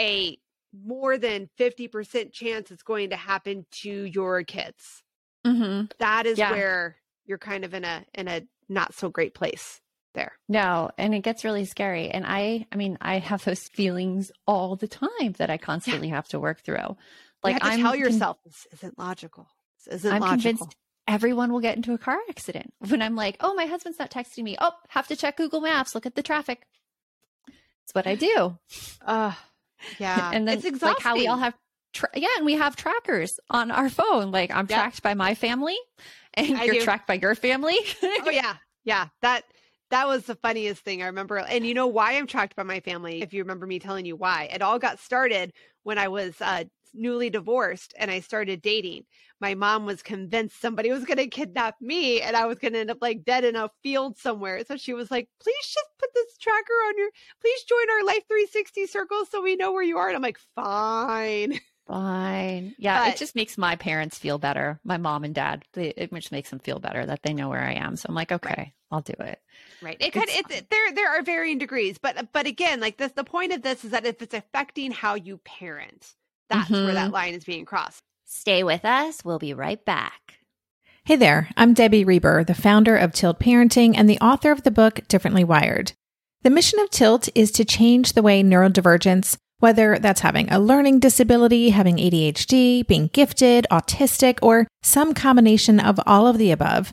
a 0.00 0.38
more 0.72 1.18
than 1.18 1.48
50% 1.58 2.32
chance 2.32 2.70
it's 2.70 2.82
going 2.82 3.10
to 3.10 3.16
happen 3.16 3.66
to 3.70 4.04
your 4.04 4.42
kids 4.44 5.02
hmm 5.44 5.86
that 5.98 6.26
is 6.26 6.38
Yeah. 6.38 6.48
where 6.48 6.96
you're 7.26 7.38
kind 7.38 7.64
of 7.64 7.74
in 7.74 7.84
a 7.84 8.04
in 8.14 8.28
a 8.28 8.42
not 8.68 8.94
so 8.94 9.08
great 9.08 9.34
place 9.34 9.80
there. 10.14 10.32
No, 10.48 10.90
and 10.98 11.14
it 11.14 11.20
gets 11.20 11.44
really 11.44 11.64
scary. 11.64 12.10
And 12.10 12.24
I, 12.26 12.66
I 12.72 12.76
mean, 12.76 12.98
I 13.00 13.18
have 13.18 13.44
those 13.44 13.62
feelings 13.74 14.30
all 14.46 14.76
the 14.76 14.88
time 14.88 15.32
that 15.38 15.50
I 15.50 15.56
constantly 15.58 16.08
have 16.08 16.28
to 16.28 16.40
work 16.40 16.60
through. 16.62 16.96
Like 17.42 17.62
you 17.62 17.70
I'm 17.70 17.80
tell 17.80 17.96
yourself 17.96 18.38
this 18.44 18.66
isn't 18.72 18.98
logical. 18.98 19.48
This 19.86 19.94
isn't 19.96 20.12
I'm 20.12 20.20
logical. 20.20 20.42
convinced 20.42 20.76
everyone 21.08 21.52
will 21.52 21.60
get 21.60 21.76
into 21.76 21.94
a 21.94 21.98
car 21.98 22.18
accident. 22.28 22.72
When 22.88 23.00
I'm 23.02 23.16
like, 23.16 23.36
oh, 23.40 23.54
my 23.54 23.64
husband's 23.66 23.98
not 23.98 24.10
texting 24.10 24.42
me. 24.44 24.56
Oh, 24.60 24.72
have 24.88 25.08
to 25.08 25.16
check 25.16 25.36
Google 25.38 25.60
Maps. 25.60 25.94
Look 25.94 26.06
at 26.06 26.14
the 26.14 26.22
traffic. 26.22 26.62
It's 27.84 27.94
what 27.94 28.06
I 28.06 28.14
do. 28.14 28.58
Uh, 29.04 29.32
yeah, 29.98 30.30
and 30.34 30.46
then 30.46 30.58
it's 30.58 30.66
exhausting. 30.66 30.88
like 30.94 31.02
how 31.02 31.16
we 31.16 31.26
all 31.26 31.38
have, 31.38 31.54
tra- 31.94 32.10
yeah, 32.14 32.28
and 32.36 32.44
we 32.46 32.54
have 32.54 32.76
trackers 32.76 33.32
on 33.48 33.70
our 33.70 33.88
phone. 33.88 34.30
Like 34.30 34.50
I'm 34.50 34.66
Yep. 34.68 34.78
tracked 34.78 35.02
by 35.02 35.14
my 35.14 35.34
family, 35.34 35.76
and 36.34 36.56
I 36.58 36.64
you're 36.64 36.74
do. 36.74 36.80
tracked 36.82 37.06
by 37.06 37.14
your 37.14 37.34
family. 37.34 37.76
oh 38.02 38.30
yeah, 38.30 38.56
yeah. 38.84 39.08
That 39.22 39.44
that 39.90 40.08
was 40.08 40.24
the 40.24 40.34
funniest 40.36 40.82
thing 40.82 41.02
I 41.02 41.06
remember. 41.06 41.38
And 41.38 41.66
you 41.66 41.74
know 41.74 41.86
why 41.86 42.12
I'm 42.16 42.26
tracked 42.26 42.56
by 42.56 42.62
my 42.62 42.80
family? 42.80 43.22
If 43.22 43.32
you 43.32 43.42
remember 43.42 43.66
me 43.66 43.78
telling 43.78 44.06
you 44.06 44.16
why, 44.16 44.48
it 44.52 44.62
all 44.62 44.78
got 44.78 44.98
started 44.98 45.52
when 45.82 45.98
I 45.98 46.08
was 46.08 46.40
uh, 46.40 46.64
newly 46.94 47.30
divorced 47.30 47.94
and 47.98 48.10
I 48.10 48.20
started 48.20 48.62
dating. 48.62 49.04
My 49.40 49.54
mom 49.54 49.86
was 49.86 50.02
convinced 50.02 50.60
somebody 50.60 50.90
was 50.90 51.04
going 51.04 51.18
to 51.18 51.26
kidnap 51.26 51.76
me 51.80 52.20
and 52.20 52.36
I 52.36 52.46
was 52.46 52.58
going 52.58 52.74
to 52.74 52.80
end 52.80 52.90
up 52.90 52.98
like 53.00 53.24
dead 53.24 53.44
in 53.44 53.56
a 53.56 53.70
field 53.82 54.18
somewhere. 54.18 54.62
So 54.66 54.76
she 54.76 54.92
was 54.92 55.10
like, 55.10 55.28
"Please 55.42 55.66
just 55.66 55.88
put 55.98 56.10
this 56.14 56.36
tracker 56.38 56.72
on 56.88 56.98
your. 56.98 57.10
Please 57.40 57.62
join 57.64 57.90
our 57.90 58.04
Life 58.04 58.24
360 58.28 58.86
circle 58.86 59.24
so 59.30 59.42
we 59.42 59.56
know 59.56 59.72
where 59.72 59.82
you 59.82 59.98
are." 59.98 60.08
And 60.08 60.16
I'm 60.16 60.22
like, 60.22 60.38
"Fine." 60.54 61.58
fine. 61.90 62.74
Yeah, 62.78 63.04
But- 63.04 63.14
it 63.14 63.18
just 63.18 63.34
makes 63.34 63.58
my 63.58 63.76
parents 63.76 64.18
feel 64.18 64.38
better. 64.38 64.80
My 64.84 64.96
mom 64.96 65.24
and 65.24 65.34
dad. 65.34 65.64
They, 65.72 65.88
it 65.88 66.12
just 66.14 66.32
makes 66.32 66.50
them 66.50 66.60
feel 66.60 66.78
better 66.78 67.04
that 67.04 67.22
they 67.22 67.34
know 67.34 67.48
where 67.48 67.62
I 67.62 67.72
am. 67.74 67.96
So 67.96 68.06
I'm 68.08 68.14
like, 68.14 68.32
okay, 68.32 68.72
I'll 68.90 69.00
do 69.00 69.14
it. 69.18 69.40
Right. 69.82 69.96
It 70.00 70.12
could. 70.12 70.28
It's 70.28 70.50
It's, 70.50 70.66
there. 70.70 70.92
There 70.92 71.10
are 71.10 71.22
varying 71.22 71.58
degrees, 71.58 71.98
but 71.98 72.32
but 72.32 72.46
again, 72.46 72.80
like 72.80 72.98
this, 72.98 73.12
the 73.12 73.24
point 73.24 73.52
of 73.52 73.62
this 73.62 73.84
is 73.84 73.92
that 73.92 74.04
if 74.04 74.20
it's 74.20 74.34
affecting 74.34 74.90
how 74.90 75.14
you 75.14 75.38
parent, 75.38 76.14
that's 76.48 76.70
where 76.70 76.92
that 76.92 77.06
mm-hmm. 77.06 77.14
line 77.14 77.34
is 77.34 77.44
being 77.44 77.64
crossed. 77.64 78.02
Stay 78.26 78.62
with 78.62 78.84
us. 78.84 79.24
We'll 79.24 79.38
be 79.38 79.54
right 79.54 79.82
back. 79.84 80.40
Hey 81.04 81.16
there, 81.16 81.48
I'm 81.56 81.72
Debbie 81.72 82.04
Reber, 82.04 82.44
the 82.44 82.54
founder 82.54 82.96
of 82.96 83.12
Tilt 83.12 83.40
Parenting 83.40 83.94
and 83.96 84.08
the 84.08 84.20
author 84.20 84.52
of 84.52 84.62
the 84.62 84.70
book 84.70 85.00
Differently 85.08 85.44
Wired. 85.44 85.92
The 86.42 86.50
mission 86.50 86.78
of 86.78 86.90
Tilt 86.90 87.28
is 87.34 87.50
to 87.52 87.64
change 87.64 88.12
the 88.12 88.22
way 88.22 88.42
neurodivergence, 88.42 89.36
whether 89.58 89.98
that's 89.98 90.20
having 90.20 90.50
a 90.50 90.60
learning 90.60 91.00
disability, 91.00 91.70
having 91.70 91.96
ADHD, 91.96 92.86
being 92.86 93.08
gifted, 93.08 93.66
autistic, 93.70 94.38
or 94.42 94.68
some 94.82 95.14
combination 95.14 95.80
of 95.80 95.98
all 96.06 96.26
of 96.26 96.38
the 96.38 96.50
above, 96.50 96.92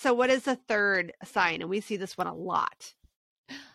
So, 0.00 0.14
what 0.14 0.30
is 0.30 0.44
the 0.44 0.54
third 0.54 1.12
sign? 1.24 1.60
And 1.60 1.68
we 1.68 1.80
see 1.80 1.96
this 1.96 2.16
one 2.16 2.28
a 2.28 2.34
lot. 2.34 2.94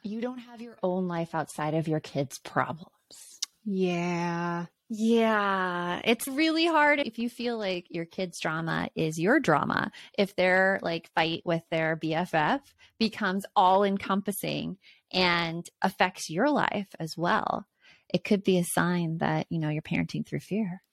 You 0.04 0.22
don't 0.22 0.40
have 0.40 0.62
your 0.62 0.78
own 0.82 1.08
life 1.08 1.36
outside 1.36 1.74
of 1.74 1.88
your 1.88 2.00
kids' 2.00 2.40
problems. 2.40 3.40
Yeah. 3.66 4.68
Yeah, 4.90 6.02
it's 6.04 6.28
really 6.28 6.68
hard 6.68 7.00
if 7.00 7.18
you 7.18 7.28
feel 7.28 7.58
like 7.58 7.88
your 7.90 8.06
kid's 8.06 8.40
drama 8.40 8.90
is 8.96 9.18
your 9.18 9.40
drama. 9.40 9.92
If 10.18 10.36
their 10.36 10.80
like 10.84 11.10
fight 11.16 11.42
with 11.46 11.64
their 11.72 11.98
BFF 11.98 12.62
becomes 13.00 13.46
all 13.56 13.84
encompassing 13.84 14.78
and 15.12 15.68
affects 15.82 16.30
your 16.30 16.50
life 16.50 16.90
as 17.00 17.18
well, 17.18 17.66
it 18.14 18.24
could 18.24 18.44
be 18.44 18.60
a 18.60 18.64
sign 18.64 19.18
that, 19.18 19.48
you 19.50 19.58
know, 19.58 19.70
you're 19.70 19.82
parenting 19.82 20.26
through 20.28 20.42
fear. 20.42 20.84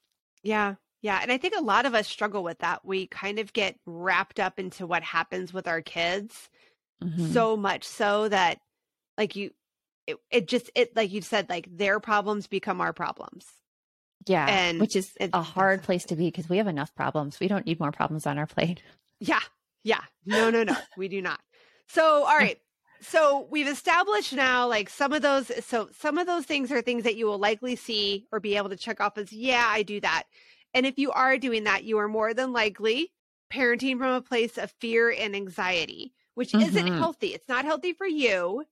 Yeah. 0.41 0.75
Yeah. 1.01 1.19
And 1.21 1.31
I 1.31 1.37
think 1.37 1.55
a 1.57 1.61
lot 1.63 1.85
of 1.85 1.95
us 1.95 2.07
struggle 2.07 2.43
with 2.43 2.59
that. 2.59 2.85
We 2.85 3.07
kind 3.07 3.39
of 3.39 3.53
get 3.53 3.77
wrapped 3.85 4.39
up 4.39 4.59
into 4.59 4.85
what 4.85 5.03
happens 5.03 5.51
with 5.53 5.67
our 5.67 5.81
kids 5.81 6.49
Mhm. 7.03 7.33
so 7.33 7.57
much 7.57 7.83
so 7.83 8.29
that, 8.29 8.59
like, 9.17 9.35
you, 9.35 9.51
it, 10.05 10.17
it 10.29 10.47
just, 10.47 10.69
it, 10.75 10.95
like 10.95 11.11
you 11.11 11.21
said, 11.21 11.49
like 11.49 11.67
their 11.75 11.99
problems 11.99 12.45
become 12.47 12.79
our 12.81 12.93
problems. 12.93 13.45
yeah, 14.27 14.45
and 14.47 14.79
which 14.79 14.95
is 14.95 15.11
it- 15.19 15.31
a 15.33 15.41
hard 15.41 15.81
place 15.81 16.03
to 16.05 16.15
be 16.15 16.25
because 16.27 16.47
we 16.47 16.57
have 16.57 16.67
enough 16.67 16.93
problems. 16.93 17.39
We 17.39 17.47
don't 17.47 17.65
need 17.65 17.79
more 17.79 17.91
problems 17.91 18.27
on 18.27 18.37
our 18.37 18.45
plate. 18.45 18.83
Yeah. 19.19 19.39
Yeah. 19.83 20.01
No, 20.27 20.51
no, 20.51 20.63
no. 20.63 20.75
we 20.95 21.07
do 21.07 21.21
not. 21.23 21.39
So, 21.87 22.03
all 22.25 22.37
right. 22.37 22.59
So 23.01 23.47
we've 23.49 23.67
established 23.67 24.31
now 24.33 24.67
like 24.67 24.87
some 24.91 25.11
of 25.11 25.23
those 25.23 25.51
so 25.65 25.89
some 25.97 26.19
of 26.19 26.27
those 26.27 26.45
things 26.45 26.71
are 26.71 26.83
things 26.83 27.03
that 27.05 27.15
you 27.15 27.25
will 27.25 27.39
likely 27.39 27.75
see 27.75 28.27
or 28.31 28.39
be 28.39 28.57
able 28.57 28.69
to 28.69 28.75
check 28.77 29.01
off 29.01 29.17
as 29.17 29.33
yeah, 29.33 29.65
I 29.67 29.81
do 29.81 29.99
that. 30.01 30.25
And 30.73 30.85
if 30.85 30.97
you 30.97 31.11
are 31.11 31.37
doing 31.37 31.63
that, 31.65 31.83
you 31.83 31.97
are 31.99 32.07
more 32.07 32.33
than 32.33 32.53
likely 32.53 33.11
parenting 33.51 33.97
from 33.97 34.13
a 34.13 34.21
place 34.21 34.57
of 34.57 34.71
fear 34.79 35.11
and 35.11 35.35
anxiety, 35.35 36.13
which 36.35 36.53
isn't 36.53 36.87
Mhm. 36.87 36.97
healthy. 36.97 37.33
It's 37.33 37.49
not 37.49 37.65
healthy 37.65 37.93
for 37.93 38.07
you 38.07 38.65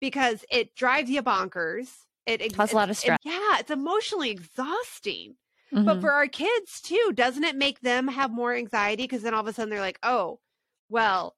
because 0.00 0.44
it 0.50 0.74
drives 0.74 1.10
you 1.10 1.22
bonkers. 1.22 2.06
It 2.26 2.40
ex- 2.40 2.54
Causes 2.54 2.72
a 2.72 2.76
lot 2.76 2.90
of 2.90 2.96
it- 2.96 3.00
stress. 3.00 3.18
yeah, 3.24 3.58
it's 3.58 3.70
emotionally 3.70 4.30
exhausting. 4.30 5.36
But 5.72 5.98
Mhm. 5.98 6.00
for 6.00 6.12
our 6.12 6.28
kids 6.28 6.80
too, 6.80 7.12
doesn't 7.14 7.44
it 7.44 7.56
make 7.56 7.80
them 7.80 8.08
have 8.08 8.30
more 8.30 8.54
anxiety? 8.54 9.04
Because 9.04 9.22
then 9.22 9.34
all 9.34 9.40
of 9.40 9.46
a 9.48 9.52
sudden 9.52 9.70
they're 9.70 9.80
like, 9.80 9.98
oh, 10.02 10.40
well, 10.88 11.36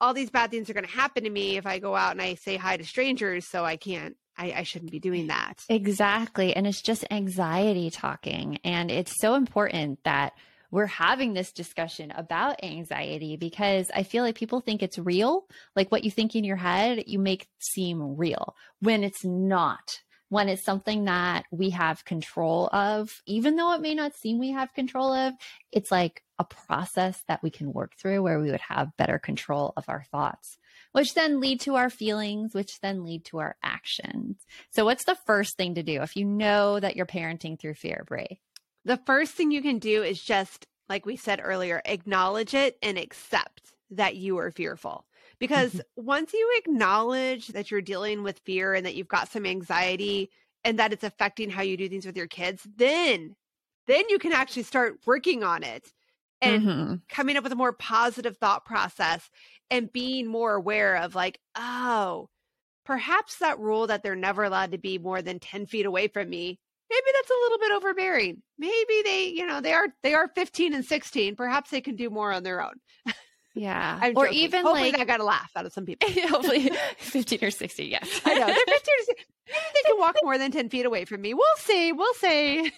all 0.00 0.14
these 0.14 0.30
bad 0.30 0.50
things 0.50 0.70
are 0.70 0.74
going 0.74 0.84
to 0.86 0.90
happen 0.90 1.24
to 1.24 1.30
me 1.30 1.56
if 1.56 1.66
I 1.66 1.78
go 1.78 1.94
out 1.96 2.12
and 2.12 2.22
I 2.22 2.34
say 2.34 2.56
hi 2.56 2.76
to 2.76 2.84
strangers. 2.84 3.46
So 3.46 3.64
I 3.64 3.76
can't, 3.76 4.16
I, 4.36 4.52
I 4.52 4.62
shouldn't 4.62 4.90
be 4.90 4.98
doing 4.98 5.28
that. 5.28 5.64
Exactly. 5.68 6.54
And 6.54 6.66
it's 6.66 6.82
just 6.82 7.04
anxiety 7.10 7.90
talking. 7.90 8.58
And 8.64 8.90
it's 8.90 9.20
so 9.20 9.34
important 9.34 10.02
that 10.04 10.32
we're 10.70 10.86
having 10.86 11.34
this 11.34 11.52
discussion 11.52 12.12
about 12.12 12.62
anxiety 12.62 13.36
because 13.36 13.90
I 13.94 14.04
feel 14.04 14.22
like 14.22 14.36
people 14.36 14.60
think 14.60 14.82
it's 14.82 14.98
real. 14.98 15.46
Like 15.74 15.90
what 15.90 16.04
you 16.04 16.10
think 16.10 16.36
in 16.36 16.44
your 16.44 16.56
head, 16.56 17.04
you 17.06 17.18
make 17.18 17.48
seem 17.58 18.16
real 18.16 18.54
when 18.80 19.04
it's 19.04 19.24
not. 19.24 20.00
When 20.28 20.48
it's 20.48 20.64
something 20.64 21.06
that 21.06 21.46
we 21.50 21.70
have 21.70 22.04
control 22.04 22.68
of, 22.68 23.10
even 23.26 23.56
though 23.56 23.72
it 23.72 23.80
may 23.80 23.96
not 23.96 24.14
seem 24.14 24.38
we 24.38 24.52
have 24.52 24.72
control 24.72 25.12
of, 25.12 25.34
it's 25.72 25.90
like 25.90 26.22
a 26.38 26.44
process 26.44 27.20
that 27.26 27.42
we 27.42 27.50
can 27.50 27.72
work 27.72 27.96
through 27.96 28.22
where 28.22 28.38
we 28.38 28.52
would 28.52 28.60
have 28.60 28.96
better 28.96 29.18
control 29.18 29.72
of 29.76 29.84
our 29.88 30.04
thoughts, 30.12 30.56
which 30.92 31.14
then 31.14 31.40
lead 31.40 31.60
to 31.60 31.76
our 31.76 31.90
feelings, 31.90 32.54
which 32.54 32.80
then 32.80 33.04
lead 33.04 33.24
to 33.26 33.38
our 33.38 33.56
actions. 33.62 34.36
So, 34.70 34.84
what's 34.84 35.04
the 35.04 35.18
first 35.26 35.56
thing 35.56 35.74
to 35.74 35.82
do 35.82 36.02
if 36.02 36.16
you 36.16 36.24
know 36.24 36.80
that 36.80 36.96
you're 36.96 37.06
parenting 37.06 37.58
through 37.58 37.74
fear, 37.74 38.04
Bray? 38.06 38.40
The 38.84 39.00
first 39.06 39.32
thing 39.32 39.50
you 39.50 39.62
can 39.62 39.78
do 39.78 40.02
is 40.02 40.22
just, 40.22 40.66
like 40.88 41.06
we 41.06 41.16
said 41.16 41.40
earlier, 41.42 41.82
acknowledge 41.84 42.54
it 42.54 42.76
and 42.82 42.98
accept 42.98 43.72
that 43.90 44.16
you 44.16 44.38
are 44.38 44.50
fearful. 44.50 45.04
Because 45.38 45.72
mm-hmm. 45.72 46.04
once 46.04 46.32
you 46.32 46.54
acknowledge 46.58 47.48
that 47.48 47.70
you're 47.70 47.80
dealing 47.80 48.22
with 48.22 48.40
fear 48.40 48.74
and 48.74 48.86
that 48.86 48.94
you've 48.94 49.08
got 49.08 49.30
some 49.30 49.46
anxiety 49.46 50.30
and 50.64 50.78
that 50.78 50.92
it's 50.92 51.04
affecting 51.04 51.50
how 51.50 51.62
you 51.62 51.76
do 51.76 51.88
things 51.88 52.06
with 52.06 52.16
your 52.16 52.26
kids, 52.26 52.66
then 52.76 53.36
then 53.86 54.08
you 54.08 54.18
can 54.18 54.32
actually 54.32 54.62
start 54.62 55.00
working 55.04 55.42
on 55.42 55.64
it 55.64 55.92
and 56.42 56.62
Mhm. 56.62 57.00
coming 57.08 57.36
up 57.36 57.44
with 57.44 57.52
a 57.52 57.56
more 57.56 57.72
positive 57.72 58.36
thought 58.38 58.64
process 58.64 59.28
and 59.70 59.92
being 59.92 60.26
more 60.26 60.54
aware 60.54 60.96
of 60.96 61.14
like, 61.14 61.38
oh, 61.56 62.28
perhaps 62.84 63.36
that 63.38 63.58
rule 63.58 63.86
that 63.86 64.02
they're 64.02 64.16
never 64.16 64.44
allowed 64.44 64.72
to 64.72 64.78
be 64.78 64.98
more 64.98 65.22
than 65.22 65.38
10 65.38 65.66
feet 65.66 65.86
away 65.86 66.08
from 66.08 66.28
me, 66.28 66.58
maybe 66.90 67.06
that's 67.14 67.30
a 67.30 67.40
little 67.42 67.58
bit 67.58 67.72
overbearing. 67.72 68.42
Maybe 68.58 69.02
they, 69.04 69.26
you 69.28 69.46
know, 69.46 69.60
they 69.60 69.72
are 69.72 69.88
they 70.02 70.14
are 70.14 70.28
15 70.34 70.74
and 70.74 70.84
16. 70.84 71.36
Perhaps 71.36 71.70
they 71.70 71.80
can 71.80 71.94
do 71.96 72.10
more 72.10 72.32
on 72.32 72.42
their 72.42 72.62
own. 72.62 72.74
Yeah. 73.52 73.98
I'm 74.00 74.16
or 74.16 74.26
joking. 74.26 74.38
even 74.38 74.62
hopefully 74.62 74.92
like 74.92 75.00
i 75.00 75.04
got 75.04 75.18
a 75.18 75.24
laugh 75.24 75.50
out 75.56 75.66
of 75.66 75.72
some 75.72 75.84
people. 75.84 76.08
hopefully 76.28 76.70
15 76.98 77.40
or 77.42 77.50
16, 77.50 77.90
yes. 77.90 78.20
I 78.24 78.34
know 78.34 78.46
they're 78.46 78.54
15 78.54 78.64
or 78.74 79.04
16. 79.06 79.16
Maybe 79.48 79.58
they 79.74 79.90
can 79.90 79.98
walk 79.98 80.14
more 80.22 80.38
than 80.38 80.52
10 80.52 80.68
feet 80.68 80.86
away 80.86 81.04
from 81.04 81.20
me. 81.20 81.34
We'll 81.34 81.44
see. 81.58 81.90
We'll 81.92 82.14
see. 82.14 82.70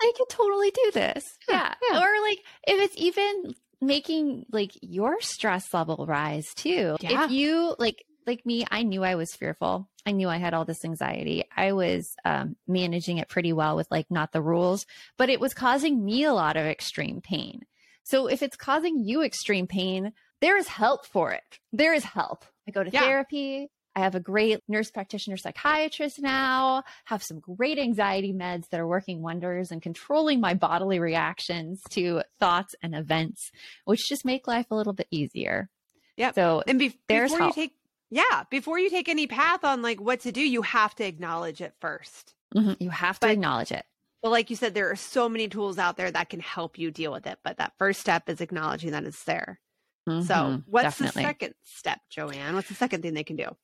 I 0.00 0.12
could 0.16 0.28
totally 0.28 0.70
do 0.70 0.90
this. 0.92 1.24
Yeah. 1.48 1.74
Yeah. 1.90 1.98
Or 2.00 2.20
like 2.28 2.38
if 2.66 2.80
it's 2.80 2.94
even 2.96 3.54
making 3.80 4.46
like 4.50 4.72
your 4.80 5.20
stress 5.20 5.72
level 5.74 6.06
rise 6.06 6.46
too. 6.54 6.96
Yeah. 7.00 7.24
If 7.24 7.30
you 7.30 7.74
like 7.78 8.04
like 8.26 8.44
me, 8.44 8.64
I 8.70 8.82
knew 8.82 9.04
I 9.04 9.14
was 9.14 9.34
fearful. 9.34 9.88
I 10.04 10.12
knew 10.12 10.28
I 10.28 10.36
had 10.38 10.54
all 10.54 10.64
this 10.64 10.84
anxiety. 10.84 11.44
I 11.56 11.72
was 11.72 12.14
um, 12.24 12.56
managing 12.66 13.18
it 13.18 13.28
pretty 13.28 13.52
well 13.52 13.76
with 13.76 13.88
like 13.90 14.10
not 14.10 14.32
the 14.32 14.42
rules, 14.42 14.86
but 15.16 15.30
it 15.30 15.40
was 15.40 15.54
causing 15.54 16.04
me 16.04 16.24
a 16.24 16.32
lot 16.32 16.56
of 16.56 16.64
extreme 16.66 17.20
pain. 17.20 17.62
So 18.04 18.26
if 18.28 18.42
it's 18.42 18.56
causing 18.56 19.04
you 19.04 19.22
extreme 19.22 19.66
pain, 19.66 20.12
there 20.40 20.56
is 20.56 20.68
help 20.68 21.06
for 21.06 21.32
it. 21.32 21.58
There 21.72 21.92
is 21.94 22.04
help. 22.04 22.44
I 22.68 22.70
go 22.70 22.84
to 22.84 22.90
Yeah. 22.90 23.00
therapy. 23.00 23.68
I 23.96 24.00
have 24.00 24.14
a 24.14 24.20
great 24.20 24.60
nurse 24.68 24.90
practitioner 24.90 25.38
psychiatrist 25.38 26.20
now, 26.20 26.84
have 27.06 27.22
some 27.22 27.40
great 27.40 27.78
anxiety 27.78 28.32
meds 28.34 28.68
that 28.68 28.78
are 28.78 28.86
working 28.86 29.22
wonders 29.22 29.70
and 29.72 29.80
controlling 29.80 30.38
my 30.38 30.52
bodily 30.52 30.98
reactions 31.00 31.80
to 31.90 32.22
thoughts 32.38 32.74
and 32.82 32.94
events, 32.94 33.50
which 33.86 34.06
just 34.06 34.26
make 34.26 34.46
life 34.46 34.66
a 34.70 34.74
little 34.74 34.92
bit 34.92 35.08
easier. 35.10 35.70
Yeah. 36.18 36.32
So 36.32 36.62
And 36.66 36.78
be- 36.78 36.98
before 37.08 37.26
you 37.26 37.36
help. 37.44 37.54
take, 37.54 37.72
yeah, 38.10 38.44
before 38.50 38.78
you 38.78 38.90
take 38.90 39.08
any 39.08 39.26
path 39.26 39.64
on 39.64 39.80
like 39.80 39.98
what 40.00 40.20
to 40.20 40.30
do, 40.32 40.40
you 40.46 40.60
have 40.62 40.94
to 40.96 41.04
acknowledge 41.04 41.60
it 41.62 41.72
first. 41.80 42.34
mhm, 42.54 42.76
you 42.80 42.90
have 42.90 43.18
to 43.20 43.26
But- 43.26 43.32
acknowledge 43.32 43.72
it. 43.72 43.84
Well, 44.22 44.30
like 44.32 44.50
you 44.50 44.56
said, 44.56 44.74
there 44.74 44.90
are 44.90 44.96
so 44.96 45.28
many 45.28 45.48
tools 45.48 45.78
out 45.78 45.96
there 45.96 46.10
that 46.10 46.28
can 46.30 46.40
help 46.40 46.78
you 46.78 46.90
deal 46.90 47.12
with 47.12 47.26
it. 47.26 47.38
But 47.44 47.58
that 47.58 47.72
first 47.78 48.00
step 48.00 48.28
is 48.28 48.40
acknowledging 48.40 48.90
that 48.92 49.04
it's 49.04 49.24
there. 49.24 49.60
So, 50.06 50.12
Mhm, 50.14 50.64
what's 50.66 50.84
definitely. 50.84 51.22
the 51.22 51.28
second 51.28 51.54
step, 51.64 52.00
Joanne? 52.10 52.54
What's 52.54 52.68
the 52.68 52.74
second 52.74 53.02
thing 53.02 53.14
they 53.14 53.24
can 53.24 53.36
do? 53.36 53.56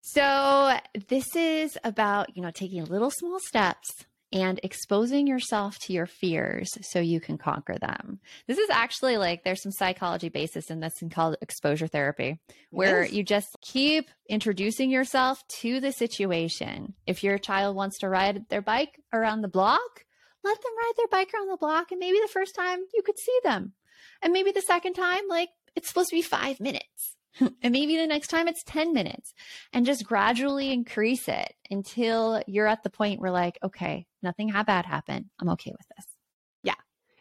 So 0.00 0.78
this 1.08 1.36
is 1.36 1.76
about, 1.84 2.36
you 2.36 2.42
know, 2.42 2.50
taking 2.50 2.84
little 2.84 3.10
small 3.10 3.38
steps 3.38 4.04
and 4.32 4.60
exposing 4.62 5.26
yourself 5.26 5.76
to 5.80 5.92
your 5.92 6.06
fears 6.06 6.70
so 6.82 7.00
you 7.00 7.20
can 7.20 7.36
conquer 7.36 7.76
them. 7.78 8.20
This 8.46 8.58
is 8.58 8.70
actually 8.70 9.16
like 9.16 9.42
there's 9.42 9.62
some 9.62 9.72
psychology 9.72 10.28
basis 10.28 10.70
in 10.70 10.80
this 10.80 11.02
and 11.02 11.10
called 11.10 11.36
exposure 11.40 11.88
therapy 11.88 12.38
where 12.70 13.02
is. 13.02 13.12
you 13.12 13.24
just 13.24 13.56
keep 13.60 14.08
introducing 14.28 14.90
yourself 14.90 15.42
to 15.60 15.80
the 15.80 15.92
situation. 15.92 16.94
If 17.06 17.24
your 17.24 17.38
child 17.38 17.74
wants 17.74 17.98
to 17.98 18.08
ride 18.08 18.48
their 18.48 18.62
bike 18.62 19.00
around 19.12 19.42
the 19.42 19.48
block, 19.48 20.04
let 20.44 20.62
them 20.62 20.72
ride 20.78 20.92
their 20.96 21.08
bike 21.08 21.32
around 21.34 21.48
the 21.48 21.56
block 21.56 21.90
and 21.90 21.98
maybe 21.98 22.18
the 22.20 22.32
first 22.32 22.54
time 22.54 22.78
you 22.94 23.02
could 23.02 23.18
see 23.18 23.38
them. 23.42 23.72
And 24.22 24.32
maybe 24.32 24.52
the 24.52 24.62
second 24.62 24.94
time 24.94 25.22
like 25.28 25.50
it's 25.74 25.88
supposed 25.88 26.10
to 26.10 26.16
be 26.16 26.22
5 26.22 26.60
minutes. 26.60 27.16
and 27.62 27.72
maybe 27.72 27.96
the 27.96 28.06
next 28.06 28.28
time 28.28 28.48
it's 28.48 28.62
10 28.64 28.92
minutes 28.92 29.32
and 29.72 29.86
just 29.86 30.04
gradually 30.04 30.72
increase 30.72 31.28
it 31.28 31.54
until 31.70 32.42
you're 32.46 32.66
at 32.66 32.82
the 32.82 32.90
point 32.90 33.20
where 33.20 33.30
like, 33.30 33.58
okay, 33.62 34.06
nothing 34.22 34.50
bad 34.50 34.86
happened. 34.86 35.30
I'm 35.40 35.48
okay 35.50 35.72
with 35.72 35.86
this. 35.96 36.06
Yeah. 36.62 36.74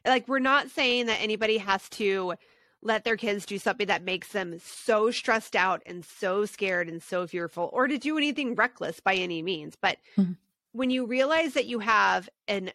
Like, 0.06 0.28
we're 0.28 0.40
not 0.40 0.70
saying 0.70 1.08
that 1.08 1.22
anybody 1.22 1.58
has 1.58 1.88
to 1.90 2.36
let 2.82 3.04
their 3.04 3.18
kids 3.18 3.46
do 3.46 3.58
something 3.58 3.88
that 3.88 4.04
makes 4.04 4.30
them 4.30 4.58
so 4.60 5.12
stressed 5.12 5.56
out 5.56 5.84
and 5.86 6.06
so 6.06 6.46
scared 6.46 6.88
and 6.88 7.04
so 7.04 7.28
fearful 7.28 7.70
or 7.74 7.88
to 7.88 7.98
do 7.98 8.18
anything 8.18 8.56
reckless 8.56 9.02
by 9.02 9.16
any 9.16 9.42
means. 9.42 9.76
But 9.76 9.98
Mhm. 10.18 10.38
when 10.72 10.90
you 10.90 11.06
realize 11.06 11.54
that 11.54 11.66
you 11.68 11.80
have 11.80 12.30
an 12.48 12.72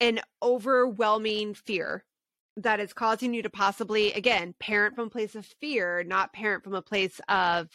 an 0.00 0.20
overwhelming 0.42 1.54
fear 1.54 2.04
that 2.56 2.80
is 2.80 2.92
causing 2.92 3.34
you 3.34 3.42
to 3.42 3.50
possibly 3.50 4.12
again 4.12 4.54
parent 4.60 4.94
from 4.94 5.06
a 5.08 5.10
place 5.10 5.34
of 5.34 5.46
fear, 5.60 6.04
not 6.04 6.32
parent 6.32 6.64
from 6.64 6.74
a 6.74 6.82
place 6.82 7.20
of 7.28 7.68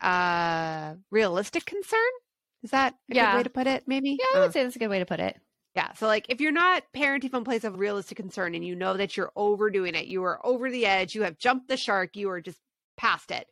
uh 0.00 0.94
realistic 1.10 1.64
concern. 1.64 2.10
Is 2.62 2.70
that 2.70 2.94
a 3.10 3.14
Yeah. 3.14 3.24
good 3.24 3.32
way 3.32 3.42
to 3.42 3.50
put 3.50 3.66
it? 3.66 3.84
Maybe. 3.86 4.18
Yeah, 4.18 4.24
I 4.36 4.40
Uh. 4.40 4.42
would 4.42 4.52
say 4.52 4.62
that's 4.62 4.76
a 4.76 4.78
good 4.78 4.88
way 4.88 4.98
to 4.98 5.06
put 5.06 5.20
it. 5.20 5.40
Yeah. 5.74 5.92
So, 5.94 6.06
like, 6.06 6.26
if 6.28 6.40
you're 6.40 6.52
not 6.52 6.84
parenting 6.94 7.30
from 7.30 7.42
a 7.42 7.44
place 7.46 7.64
of 7.64 7.78
realistic 7.78 8.16
concern 8.16 8.54
and 8.54 8.64
you 8.64 8.76
know 8.76 8.94
that 8.96 9.16
you're 9.16 9.32
overdoing 9.36 9.94
it, 9.94 10.06
you 10.06 10.22
are 10.24 10.44
over 10.44 10.70
the 10.70 10.84
edge, 10.84 11.14
you 11.14 11.22
have 11.22 11.38
jumped 11.38 11.68
the 11.68 11.76
shark, 11.78 12.14
you 12.16 12.28
are 12.30 12.40
just 12.42 12.58
past 12.98 13.30
it, 13.30 13.48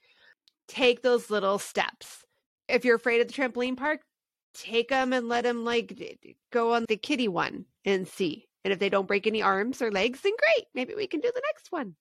take 0.68 1.02
those 1.02 1.30
little 1.30 1.58
steps. 1.58 2.24
If 2.68 2.84
you're 2.84 2.96
afraid 2.96 3.20
of 3.22 3.28
the 3.28 3.34
trampoline 3.34 3.76
park, 3.76 4.02
take 4.54 4.90
them 4.90 5.12
and 5.14 5.28
let 5.28 5.42
them, 5.44 5.64
like, 5.64 5.98
go 6.52 6.74
on 6.74 6.86
the 6.88 6.96
kitty 6.98 7.28
one 7.28 7.66
and 7.84 8.08
see. 8.08 8.46
And 8.64 8.72
if 8.72 8.78
they 8.78 8.88
don't 8.88 9.08
break 9.08 9.26
any 9.26 9.42
arms 9.42 9.80
or 9.80 9.90
legs, 9.90 10.20
then 10.20 10.32
great. 10.38 10.66
Maybe 10.74 10.94
we 10.94 11.06
can 11.06 11.20
do 11.20 11.30
the 11.34 11.42
next 11.52 11.72
one. 11.72 11.94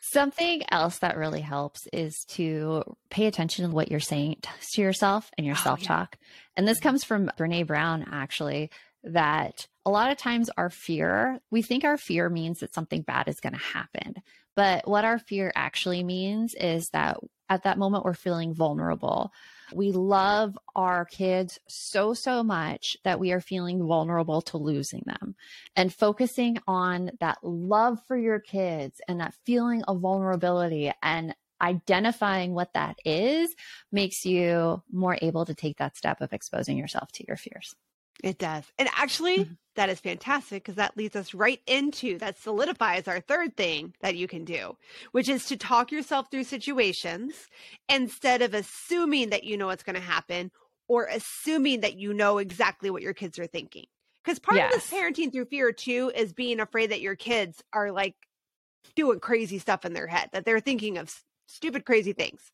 Something 0.00 0.62
else 0.70 0.98
that 1.00 1.18
really 1.18 1.42
helps 1.42 1.86
is 1.92 2.24
to 2.28 2.82
pay 3.10 3.26
attention 3.26 3.68
to 3.68 3.74
what 3.74 3.90
you're 3.90 4.00
saying 4.00 4.36
to 4.72 4.80
yourself 4.80 5.30
and 5.36 5.46
your 5.46 5.56
Oh, 5.56 5.62
self 5.62 5.82
talk. 5.82 6.16
And 6.56 6.66
this 6.66 6.78
mm-hmm. 6.78 6.88
comes 6.88 7.04
from 7.04 7.30
Brene 7.38 7.66
Brown, 7.66 8.06
actually, 8.10 8.70
that 9.04 9.66
a 9.84 9.90
lot 9.90 10.10
of 10.10 10.18
times 10.18 10.50
our 10.56 10.70
fear, 10.70 11.40
we 11.50 11.62
think 11.62 11.84
our 11.84 11.98
fear 11.98 12.28
means 12.28 12.60
that 12.60 12.74
something 12.74 13.02
bad 13.02 13.28
is 13.28 13.40
going 13.40 13.54
to 13.54 13.58
happen. 13.58 14.14
But 14.56 14.88
what 14.88 15.04
our 15.04 15.18
fear 15.18 15.52
actually 15.54 16.02
means 16.02 16.54
is 16.54 16.88
that 16.92 17.18
at 17.48 17.62
that 17.62 17.78
moment, 17.78 18.04
we're 18.04 18.14
feeling 18.14 18.54
vulnerable. 18.54 19.32
We 19.72 19.92
love 19.92 20.58
our 20.74 21.04
kids 21.04 21.58
so, 21.68 22.14
so 22.14 22.42
much 22.42 22.96
that 23.04 23.20
we 23.20 23.32
are 23.32 23.40
feeling 23.40 23.86
vulnerable 23.86 24.42
to 24.42 24.56
losing 24.56 25.02
them 25.06 25.34
and 25.76 25.92
focusing 25.92 26.58
on 26.66 27.10
that 27.20 27.38
love 27.42 28.00
for 28.06 28.16
your 28.16 28.40
kids 28.40 29.00
and 29.08 29.20
that 29.20 29.34
feeling 29.44 29.82
of 29.84 30.00
vulnerability 30.00 30.92
and 31.02 31.34
identifying 31.60 32.54
what 32.54 32.72
that 32.74 32.98
is 33.04 33.54
makes 33.90 34.24
you 34.24 34.82
more 34.92 35.18
able 35.20 35.44
to 35.44 35.54
take 35.54 35.78
that 35.78 35.96
step 35.96 36.20
of 36.20 36.32
exposing 36.32 36.78
yourself 36.78 37.10
to 37.12 37.24
your 37.26 37.36
fears. 37.36 37.74
It 38.22 38.38
does. 38.38 38.64
And 38.78 38.88
actually, 38.94 39.44
Mhm. 39.44 39.58
that 39.76 39.90
is 39.90 40.00
fantastic 40.00 40.64
because 40.64 40.74
that 40.76 40.96
leads 40.96 41.14
us 41.14 41.34
right 41.34 41.60
into 41.66 42.18
that 42.18 42.36
solidifies 42.38 43.06
our 43.06 43.20
third 43.20 43.56
thing 43.56 43.94
that 44.00 44.16
you 44.16 44.26
can 44.26 44.44
do, 44.44 44.76
which 45.12 45.28
is 45.28 45.46
to 45.46 45.56
talk 45.56 45.92
yourself 45.92 46.30
through 46.30 46.44
situations 46.44 47.48
instead 47.88 48.42
of 48.42 48.54
assuming 48.54 49.30
that 49.30 49.44
you 49.44 49.56
know 49.56 49.66
what's 49.66 49.84
going 49.84 49.94
to 49.94 50.00
happen 50.00 50.50
or 50.88 51.04
assuming 51.04 51.80
that 51.82 51.96
you 51.96 52.12
know 52.12 52.38
exactly 52.38 52.90
what 52.90 53.02
your 53.02 53.14
kids 53.14 53.38
are 53.38 53.46
thinking. 53.46 53.86
Because 54.24 54.40
part 54.40 54.64
of 54.64 54.70
this 54.70 54.84
parenting 54.86 55.32
through 55.32 55.44
fear 55.46 55.72
too 55.72 56.10
is 56.14 56.32
being 56.32 56.58
afraid 56.60 56.90
that 56.90 57.00
your 57.00 57.14
kids 57.16 57.62
are 57.72 57.92
like 57.92 58.16
doing 58.96 59.20
crazy 59.20 59.58
stuff 59.58 59.84
in 59.84 59.92
their 59.92 60.06
head, 60.06 60.30
that 60.32 60.44
they're 60.44 60.60
thinking 60.60 60.98
of 60.98 61.14
stupid, 61.46 61.84
crazy 61.84 62.12
things. 62.12 62.50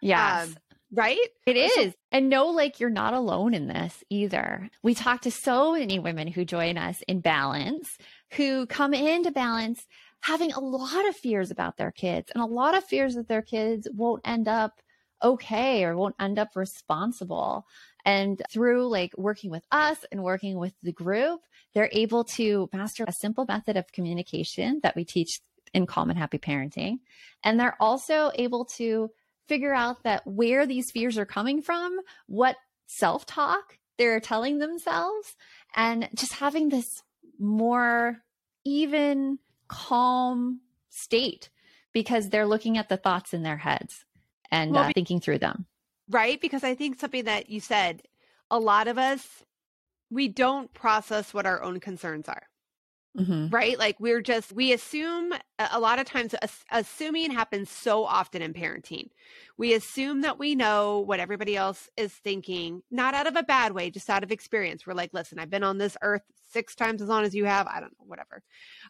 Yes. 0.00 0.54
Um, 0.54 0.58
right? 0.94 1.18
It 1.46 1.56
is. 1.56 1.74
So- 1.74 1.92
and 2.12 2.28
know 2.28 2.46
like 2.46 2.80
you're 2.80 2.90
not 2.90 3.14
alone 3.14 3.54
in 3.54 3.66
this 3.66 4.04
either. 4.08 4.70
We 4.82 4.94
talk 4.94 5.22
to 5.22 5.30
so 5.30 5.72
many 5.72 5.98
women 5.98 6.28
who 6.28 6.44
join 6.44 6.78
us 6.78 7.02
in 7.08 7.20
balance 7.20 7.98
who 8.32 8.66
come 8.66 8.94
into 8.94 9.30
balance 9.30 9.86
having 10.20 10.52
a 10.52 10.60
lot 10.60 11.06
of 11.08 11.16
fears 11.16 11.50
about 11.50 11.76
their 11.76 11.90
kids 11.90 12.30
and 12.34 12.42
a 12.42 12.46
lot 12.46 12.74
of 12.74 12.84
fears 12.84 13.14
that 13.14 13.28
their 13.28 13.42
kids 13.42 13.88
won't 13.92 14.22
end 14.24 14.48
up 14.48 14.80
okay 15.22 15.84
or 15.84 15.96
won't 15.96 16.14
end 16.20 16.38
up 16.38 16.50
responsible. 16.54 17.66
And 18.04 18.40
through 18.50 18.88
like 18.88 19.12
working 19.16 19.50
with 19.50 19.64
us 19.70 19.98
and 20.12 20.22
working 20.22 20.58
with 20.58 20.74
the 20.82 20.92
group, 20.92 21.40
they're 21.74 21.90
able 21.92 22.24
to 22.24 22.68
master 22.72 23.04
a 23.06 23.12
simple 23.12 23.44
method 23.46 23.76
of 23.76 23.90
communication 23.92 24.80
that 24.82 24.94
we 24.94 25.04
teach 25.04 25.40
in 25.72 25.86
Calm 25.86 26.10
and 26.10 26.18
Happy 26.18 26.38
Parenting. 26.38 26.98
And 27.42 27.58
they're 27.58 27.76
also 27.80 28.30
able 28.34 28.66
to 28.76 29.10
figure 29.48 29.74
out 29.74 30.02
that 30.04 30.26
where 30.26 30.66
these 30.66 30.90
fears 30.90 31.18
are 31.18 31.26
coming 31.26 31.62
from, 31.62 31.98
what 32.26 32.56
self 32.86 33.26
talk 33.26 33.78
they're 33.98 34.20
telling 34.20 34.58
themselves, 34.58 35.36
and 35.76 36.08
just 36.14 36.34
having 36.34 36.68
this 36.68 37.02
more 37.38 38.18
even, 38.64 39.38
calm 39.68 40.60
state 40.90 41.50
because 41.92 42.28
they're 42.28 42.46
looking 42.46 42.76
at 42.78 42.88
the 42.88 42.96
thoughts 42.96 43.32
in 43.34 43.42
their 43.42 43.56
heads 43.58 44.04
and 44.50 44.72
Well, 44.72 44.84
uh, 44.84 44.92
thinking 44.94 45.20
through 45.20 45.38
them. 45.38 45.66
right? 46.08 46.40
Because 46.40 46.64
I 46.64 46.74
think 46.74 46.98
something 46.98 47.24
that 47.24 47.50
you 47.50 47.60
said, 47.60 48.02
a 48.50 48.58
lot 48.58 48.88
of 48.88 48.98
us, 48.98 49.42
we 50.10 50.28
don't 50.28 50.72
process 50.74 51.32
what 51.34 51.46
our 51.46 51.62
own 51.62 51.80
concerns 51.80 52.28
are, 52.28 52.42
Mhm. 53.14 53.54
right? 53.54 53.78
Like 53.78 54.00
we're 54.00 54.22
just, 54.22 54.52
we 54.52 54.72
assume 54.72 55.32
a 55.58 55.78
lot 55.78 55.98
of 55.98 56.06
times, 56.06 56.34
assuming 56.72 57.30
happens 57.30 57.70
so 57.70 58.04
often 58.04 58.42
in 58.42 58.54
parenting. 58.54 59.10
We 59.58 59.74
assume 59.74 60.22
that 60.22 60.38
we 60.38 60.54
know 60.54 61.00
what 61.00 61.20
everybody 61.20 61.56
else 61.56 61.88
is 61.96 62.12
thinking, 62.14 62.82
not 62.90 63.14
out 63.14 63.26
of 63.26 63.36
a 63.36 63.42
bad 63.42 63.72
way, 63.72 63.90
just 63.90 64.10
out 64.10 64.24
of 64.24 64.32
experience. 64.32 64.86
We're 64.86 64.94
like, 64.94 65.10
listen, 65.12 65.38
I've 65.38 65.50
been 65.50 65.62
on 65.62 65.78
this 65.78 65.96
earth 66.02 66.22
six 66.50 66.74
times 66.74 67.02
as 67.02 67.08
long 67.08 67.24
as 67.24 67.34
you 67.34 67.44
have. 67.44 67.66
I 67.66 67.80
don't 67.80 67.92
know, 67.98 68.06
whatever. 68.06 68.42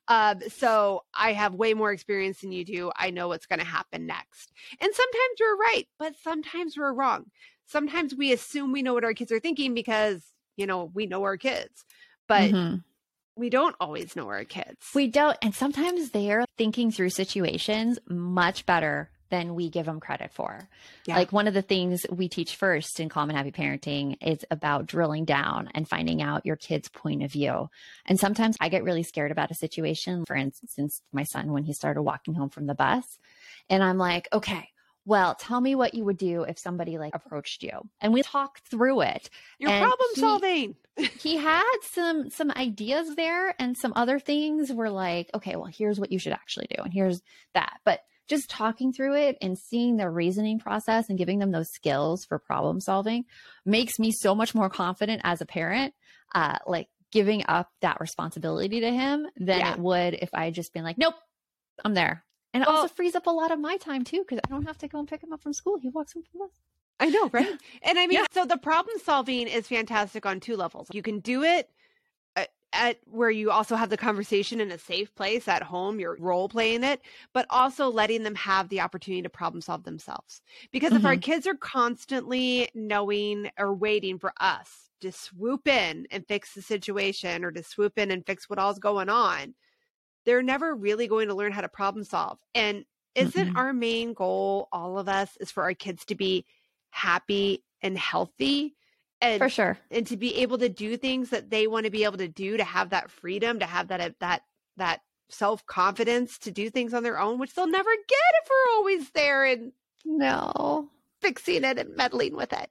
Um, 0.08 0.40
so 0.48 1.04
I 1.14 1.32
have 1.32 1.54
way 1.54 1.74
more 1.74 1.92
experience 1.92 2.40
than 2.40 2.52
you 2.52 2.64
do. 2.64 2.92
I 2.96 3.10
know 3.10 3.28
what's 3.28 3.46
going 3.46 3.60
to 3.60 3.64
happen 3.66 4.06
next. 4.06 4.52
And 4.80 4.94
sometimes 4.94 5.40
we're 5.40 5.56
right, 5.56 5.88
but 5.98 6.16
sometimes 6.16 6.76
we're 6.76 6.92
wrong. 6.94 7.30
Sometimes 7.66 8.14
we 8.14 8.32
assume 8.32 8.72
we 8.72 8.82
know 8.82 8.94
what 8.94 9.04
our 9.04 9.14
kids 9.14 9.32
are 9.32 9.40
thinking 9.40 9.74
because, 9.74 10.34
you 10.56 10.66
know, 10.66 10.86
we 10.94 11.06
know 11.06 11.22
our 11.24 11.36
kids. 11.36 11.84
But 12.28 12.54
Mhm. 12.54 12.84
We 13.36 13.50
don't 13.50 13.76
always 13.80 14.16
know 14.16 14.28
our 14.28 14.44
kids. 14.44 14.76
We 14.94 15.08
don't. 15.08 15.36
And 15.42 15.54
sometimes 15.54 16.10
they're 16.10 16.44
thinking 16.56 16.90
through 16.90 17.10
situations 17.10 17.98
much 18.08 18.66
better 18.66 19.10
than 19.30 19.54
we 19.54 19.68
give 19.68 19.86
them 19.86 19.98
credit 20.00 20.30
for. 20.32 20.68
Yeah. 21.06 21.16
Like 21.16 21.32
one 21.32 21.48
of 21.48 21.54
the 21.54 21.62
things 21.62 22.06
we 22.10 22.28
teach 22.28 22.54
first 22.54 23.00
in 23.00 23.08
Calm 23.08 23.30
and 23.30 23.36
Happy 23.36 23.50
Parenting 23.50 24.16
is 24.20 24.44
about 24.50 24.86
drilling 24.86 25.24
down 25.24 25.70
and 25.74 25.88
finding 25.88 26.22
out 26.22 26.46
your 26.46 26.56
kid's 26.56 26.88
point 26.88 27.22
of 27.24 27.32
view. 27.32 27.68
And 28.06 28.20
sometimes 28.20 28.56
I 28.60 28.68
get 28.68 28.84
really 28.84 29.02
scared 29.02 29.32
about 29.32 29.50
a 29.50 29.54
situation. 29.54 30.24
For 30.26 30.36
instance, 30.36 31.02
my 31.12 31.24
son, 31.24 31.52
when 31.52 31.64
he 31.64 31.72
started 31.72 32.02
walking 32.02 32.34
home 32.34 32.50
from 32.50 32.66
the 32.66 32.74
bus, 32.74 33.18
and 33.68 33.82
I'm 33.82 33.98
like, 33.98 34.28
okay, 34.32 34.68
well, 35.06 35.34
tell 35.34 35.60
me 35.60 35.74
what 35.74 35.94
you 35.94 36.04
would 36.04 36.16
do 36.16 36.42
if 36.42 36.58
somebody 36.58 36.96
like 36.98 37.14
approached 37.14 37.62
you. 37.62 37.72
And 38.00 38.12
we 38.12 38.22
talked 38.22 38.66
through 38.68 39.02
it. 39.02 39.28
You're 39.58 39.70
and 39.70 39.82
problem 39.84 40.08
he- 40.14 40.20
solving. 40.20 40.76
he 41.20 41.36
had 41.36 41.78
some 41.92 42.30
some 42.30 42.50
ideas 42.52 43.14
there 43.16 43.54
and 43.58 43.76
some 43.76 43.92
other 43.96 44.18
things 44.20 44.72
were 44.72 44.90
like 44.90 45.28
okay 45.34 45.56
well 45.56 45.64
here's 45.66 45.98
what 45.98 46.12
you 46.12 46.20
should 46.20 46.32
actually 46.32 46.68
do 46.70 46.80
and 46.84 46.92
here's 46.92 47.20
that 47.52 47.78
but 47.84 47.98
just 48.28 48.48
talking 48.48 48.92
through 48.92 49.16
it 49.16 49.36
and 49.42 49.58
seeing 49.58 49.96
their 49.96 50.10
reasoning 50.10 50.60
process 50.60 51.08
and 51.08 51.18
giving 51.18 51.40
them 51.40 51.50
those 51.50 51.68
skills 51.72 52.24
for 52.24 52.38
problem 52.38 52.80
solving 52.80 53.24
makes 53.66 53.98
me 53.98 54.12
so 54.12 54.36
much 54.36 54.54
more 54.54 54.70
confident 54.70 55.20
as 55.24 55.40
a 55.40 55.46
parent 55.46 55.92
uh 56.32 56.58
like 56.64 56.86
giving 57.10 57.42
up 57.48 57.68
that 57.80 58.00
responsibility 58.00 58.78
to 58.80 58.90
him 58.92 59.26
than 59.36 59.58
Yeah. 59.58 59.72
it 59.72 59.80
would 59.80 60.14
if 60.14 60.30
i 60.32 60.44
had 60.44 60.54
just 60.54 60.72
been 60.72 60.84
like 60.84 60.96
nope 60.96 61.14
i'm 61.84 61.94
there 61.94 62.24
and 62.54 62.62
it 62.62 62.66
Well- 62.66 62.78
also 62.78 62.94
frees 62.94 63.14
up 63.14 63.26
a 63.26 63.30
lot 63.30 63.50
of 63.50 63.58
my 63.58 63.76
time 63.76 64.04
too 64.04 64.20
because 64.20 64.40
i 64.46 64.48
don't 64.48 64.64
have 64.64 64.78
to 64.78 64.88
go 64.88 64.98
and 64.98 65.06
pick 65.08 65.22
him 65.22 65.32
up 65.32 65.42
from 65.42 65.52
school 65.52 65.78
he 65.78 65.90
walks 65.90 66.14
home 66.14 66.22
from 66.30 66.40
bus 66.40 66.50
I 67.00 67.08
know, 67.10 67.28
right? 67.32 67.48
And 67.82 67.98
I 67.98 68.06
mean, 68.06 68.20
Yeah. 68.20 68.26
so 68.32 68.44
the 68.44 68.56
problem 68.56 68.98
solving 69.02 69.48
is 69.48 69.66
fantastic 69.68 70.24
on 70.24 70.40
two 70.40 70.56
levels. 70.56 70.88
You 70.92 71.02
can 71.02 71.20
do 71.20 71.42
it 71.42 71.68
at, 72.36 72.50
at 72.72 72.98
where 73.04 73.30
you 73.30 73.50
also 73.50 73.76
have 73.76 73.90
the 73.90 73.96
conversation 73.96 74.60
in 74.60 74.70
a 74.70 74.78
safe 74.78 75.14
place 75.14 75.48
at 75.48 75.62
home, 75.62 75.98
you're 75.98 76.16
role 76.18 76.48
playing 76.48 76.84
it, 76.84 77.00
but 77.32 77.46
also 77.50 77.90
letting 77.90 78.22
them 78.22 78.36
have 78.36 78.68
the 78.68 78.80
opportunity 78.80 79.22
to 79.22 79.28
problem 79.28 79.60
solve 79.60 79.84
themselves. 79.84 80.40
Because 80.70 80.92
if 80.92 81.04
our 81.04 81.12
mm-hmm. 81.12 81.20
kids 81.20 81.46
are 81.46 81.56
constantly 81.56 82.68
knowing 82.74 83.50
or 83.58 83.74
waiting 83.74 84.18
for 84.18 84.32
us 84.40 84.90
to 85.00 85.10
swoop 85.10 85.66
in 85.66 86.06
and 86.10 86.26
fix 86.28 86.54
the 86.54 86.62
situation 86.62 87.44
or 87.44 87.50
to 87.50 87.62
swoop 87.62 87.98
in 87.98 88.10
and 88.10 88.24
fix 88.24 88.48
what 88.48 88.58
all's 88.58 88.78
going 88.78 89.08
on, 89.08 89.54
they're 90.24 90.42
never 90.42 90.74
really 90.74 91.06
going 91.06 91.28
to 91.28 91.34
learn 91.34 91.52
how 91.52 91.60
to 91.60 91.68
problem 91.68 92.04
solve. 92.04 92.38
And 92.54 92.84
isn't 93.14 93.50
Mm-mm. 93.50 93.56
our 93.56 93.72
main 93.72 94.12
goal, 94.12 94.68
all 94.72 94.98
of 94.98 95.08
us, 95.08 95.30
is 95.40 95.50
for 95.50 95.62
our 95.62 95.74
kids 95.74 96.04
to 96.06 96.14
be 96.14 96.44
happy 96.90 97.62
and 97.82 97.96
healthy 97.98 98.74
and 99.20 99.38
for 99.38 99.48
sure 99.48 99.78
and 99.90 100.06
to 100.06 100.16
be 100.16 100.36
able 100.36 100.58
to 100.58 100.68
do 100.68 100.96
things 100.96 101.30
that 101.30 101.50
they 101.50 101.66
want 101.66 101.84
to 101.84 101.90
be 101.90 102.04
able 102.04 102.18
to 102.18 102.28
do 102.28 102.56
to 102.56 102.64
have 102.64 102.90
that 102.90 103.10
freedom 103.10 103.58
to 103.60 103.66
have 103.66 103.88
that 103.88 104.14
that 104.20 104.42
that 104.76 105.00
self-confidence 105.28 106.38
to 106.38 106.50
do 106.50 106.70
things 106.70 106.94
on 106.94 107.02
their 107.02 107.18
own 107.18 107.38
which 107.38 107.54
they'll 107.54 107.66
never 107.66 107.90
get 107.90 108.18
if 108.42 108.48
we're 108.50 108.76
always 108.76 109.10
there 109.10 109.44
and 109.44 109.72
no 110.04 110.88
fixing 111.20 111.64
it 111.64 111.78
and 111.78 111.96
meddling 111.96 112.34
with 112.36 112.52
it 112.52 112.70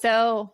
So, 0.00 0.52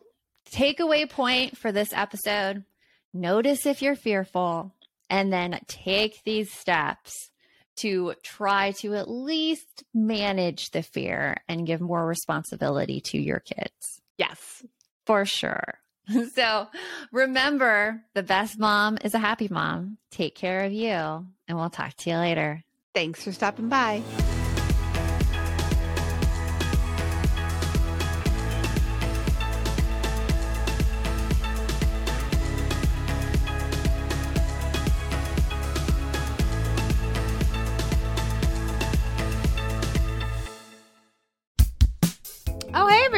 takeaway 0.53 1.09
point 1.09 1.57
for 1.57 1.73
this 1.73 1.93
episode 1.93 2.65
notice 3.13 3.67
if 3.67 3.83
you're 3.83 3.97
fearful 3.97 4.73
and 5.11 5.33
then 5.33 5.59
take 5.67 6.23
these 6.25 6.51
steps 6.51 7.31
to 7.77 8.15
try 8.23 8.73
to 8.73 8.95
at 8.95 9.11
least 9.11 9.85
manage 9.93 10.71
the 10.71 10.83
fear 10.83 11.37
and 11.49 11.67
give 11.67 11.81
more 11.81 12.07
responsibility 12.07 13.01
to 13.01 13.19
your 13.19 13.41
kids 13.41 14.01
yes 14.17 14.65
for 15.11 15.25
sure. 15.25 15.75
So, 16.35 16.69
remember 17.13 18.03
the 18.15 18.23
best 18.23 18.59
mom 18.59 18.99
is 19.05 19.15
a 19.15 19.19
happy 19.19 19.49
mom. 19.49 19.99
Take 20.11 20.35
care 20.35 20.65
of 20.65 20.73
you, 20.73 20.89
and 20.91 21.27
we'll 21.49 21.71
talk 21.71 21.95
to 21.99 22.11
you 22.11 22.17
later. 22.17 22.65
thanks 22.95 23.23
for 23.23 23.33
stopping 23.33 23.69
by 23.69 24.03